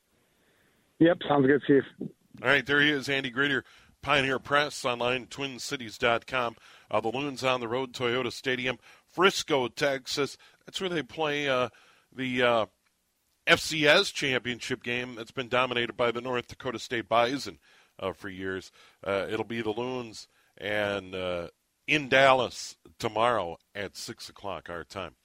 Yep, 1.00 1.20
sounds 1.28 1.48
good, 1.48 1.62
Steve. 1.64 1.84
All 2.02 2.50
right, 2.50 2.66
there 2.66 2.82
he 2.82 2.92
is, 2.92 3.08
Andy 3.08 3.32
Greder, 3.32 3.64
Pioneer 4.02 4.40
Press, 4.40 4.84
online, 4.84 5.28
twincities.com. 5.28 6.56
Uh, 6.92 7.02
the 7.02 7.10
Loons 7.10 7.44
on 7.44 7.62
the 7.62 7.68
road, 7.68 7.94
Toyota 7.94 8.32
Stadium, 8.32 8.78
Frisco, 9.08 9.68
Texas. 9.70 10.38
That's 10.66 10.82
where 10.82 10.90
they 10.90 11.04
play 11.04 11.48
uh, 11.48 11.70
the 12.16 12.42
uh, 12.42 12.66
FCS 13.48 14.14
championship 14.14 14.84
game 14.84 15.16
that's 15.16 15.32
been 15.32 15.50
dominated 15.50 15.98
by 15.98 16.12
the 16.12 16.22
North 16.22 16.48
Dakota 16.48 16.80
State 16.80 17.10
Bison 17.10 17.60
uh, 18.00 18.14
for 18.14 18.30
years. 18.30 18.72
Uh, 19.04 19.26
it'll 19.30 19.44
be 19.44 19.62
the 19.62 19.72
Loons 19.72 20.28
and 20.58 21.16
uh, 21.16 21.48
in 21.88 22.10
Dallas 22.10 22.76
tomorrow 23.00 23.58
at 23.74 23.98
6 23.98 24.30
o'clock 24.30 24.70
our 24.70 24.84
time. 24.84 25.16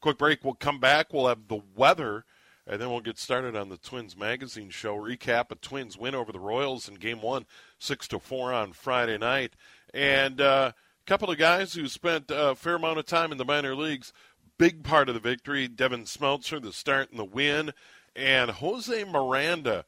Quick 0.00 0.18
break. 0.18 0.44
We'll 0.44 0.54
come 0.54 0.80
back. 0.80 1.12
We'll 1.12 1.28
have 1.28 1.48
the 1.48 1.60
weather, 1.74 2.24
and 2.66 2.80
then 2.80 2.90
we'll 2.90 3.00
get 3.00 3.18
started 3.18 3.56
on 3.56 3.68
the 3.68 3.76
Twins 3.76 4.16
Magazine 4.16 4.70
show. 4.70 4.96
Recap 4.96 5.50
a 5.50 5.54
Twins 5.54 5.98
win 5.98 6.14
over 6.14 6.32
the 6.32 6.40
Royals 6.40 6.88
in 6.88 6.94
Game 6.94 7.22
1, 7.22 7.46
6 7.78 8.08
to 8.08 8.18
4 8.18 8.52
on 8.52 8.72
Friday 8.72 9.18
night. 9.18 9.54
And 9.92 10.40
uh, 10.40 10.72
a 10.74 11.06
couple 11.06 11.30
of 11.30 11.38
guys 11.38 11.74
who 11.74 11.86
spent 11.88 12.26
a 12.30 12.54
fair 12.54 12.76
amount 12.76 12.98
of 12.98 13.06
time 13.06 13.32
in 13.32 13.38
the 13.38 13.44
minor 13.44 13.74
leagues. 13.74 14.12
Big 14.58 14.84
part 14.84 15.08
of 15.08 15.14
the 15.14 15.20
victory. 15.20 15.68
Devin 15.68 16.04
Smeltzer, 16.04 16.62
the 16.62 16.72
start 16.72 17.10
and 17.10 17.18
the 17.18 17.24
win. 17.24 17.72
And 18.14 18.50
Jose 18.50 19.04
Miranda, 19.04 19.84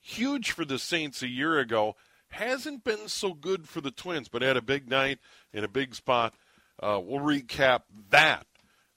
huge 0.00 0.50
for 0.50 0.64
the 0.64 0.78
Saints 0.78 1.22
a 1.22 1.28
year 1.28 1.58
ago, 1.58 1.94
hasn't 2.30 2.82
been 2.82 3.08
so 3.08 3.34
good 3.34 3.68
for 3.68 3.80
the 3.80 3.90
Twins, 3.90 4.28
but 4.28 4.42
had 4.42 4.56
a 4.56 4.62
big 4.62 4.88
night 4.88 5.18
in 5.52 5.62
a 5.62 5.68
big 5.68 5.94
spot. 5.94 6.34
Uh, 6.82 7.00
we'll 7.02 7.20
recap 7.20 7.82
that 8.10 8.46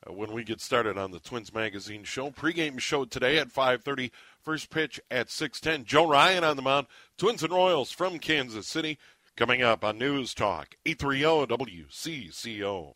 uh, 0.07 0.13
when 0.13 0.31
we 0.31 0.43
get 0.43 0.62
started 0.62 0.97
on 0.97 1.12
the 1.12 1.19
Twins 1.19 1.53
Magazine 1.53 2.03
show. 2.03 2.31
Pre-game 2.31 2.77
show 2.77 3.05
today 3.05 3.38
at 3.38 3.53
5:30. 3.53 4.12
First 4.41 4.69
pitch 4.69 4.99
at 5.12 5.29
6:10. 5.29 5.83
Joe 5.86 6.07
Ryan 6.07 6.43
on 6.43 6.55
the 6.55 6.62
mound. 6.62 6.88
Twins 7.17 7.43
and 7.43 7.53
Royals 7.53 7.91
from 7.91 8.19
Kansas 8.19 8.67
City 8.67 8.97
coming 9.36 9.62
up 9.62 9.83
on 9.83 9.97
News 9.97 10.33
Talk 10.33 10.75
830 10.86 11.47
WCCO. 11.47 12.95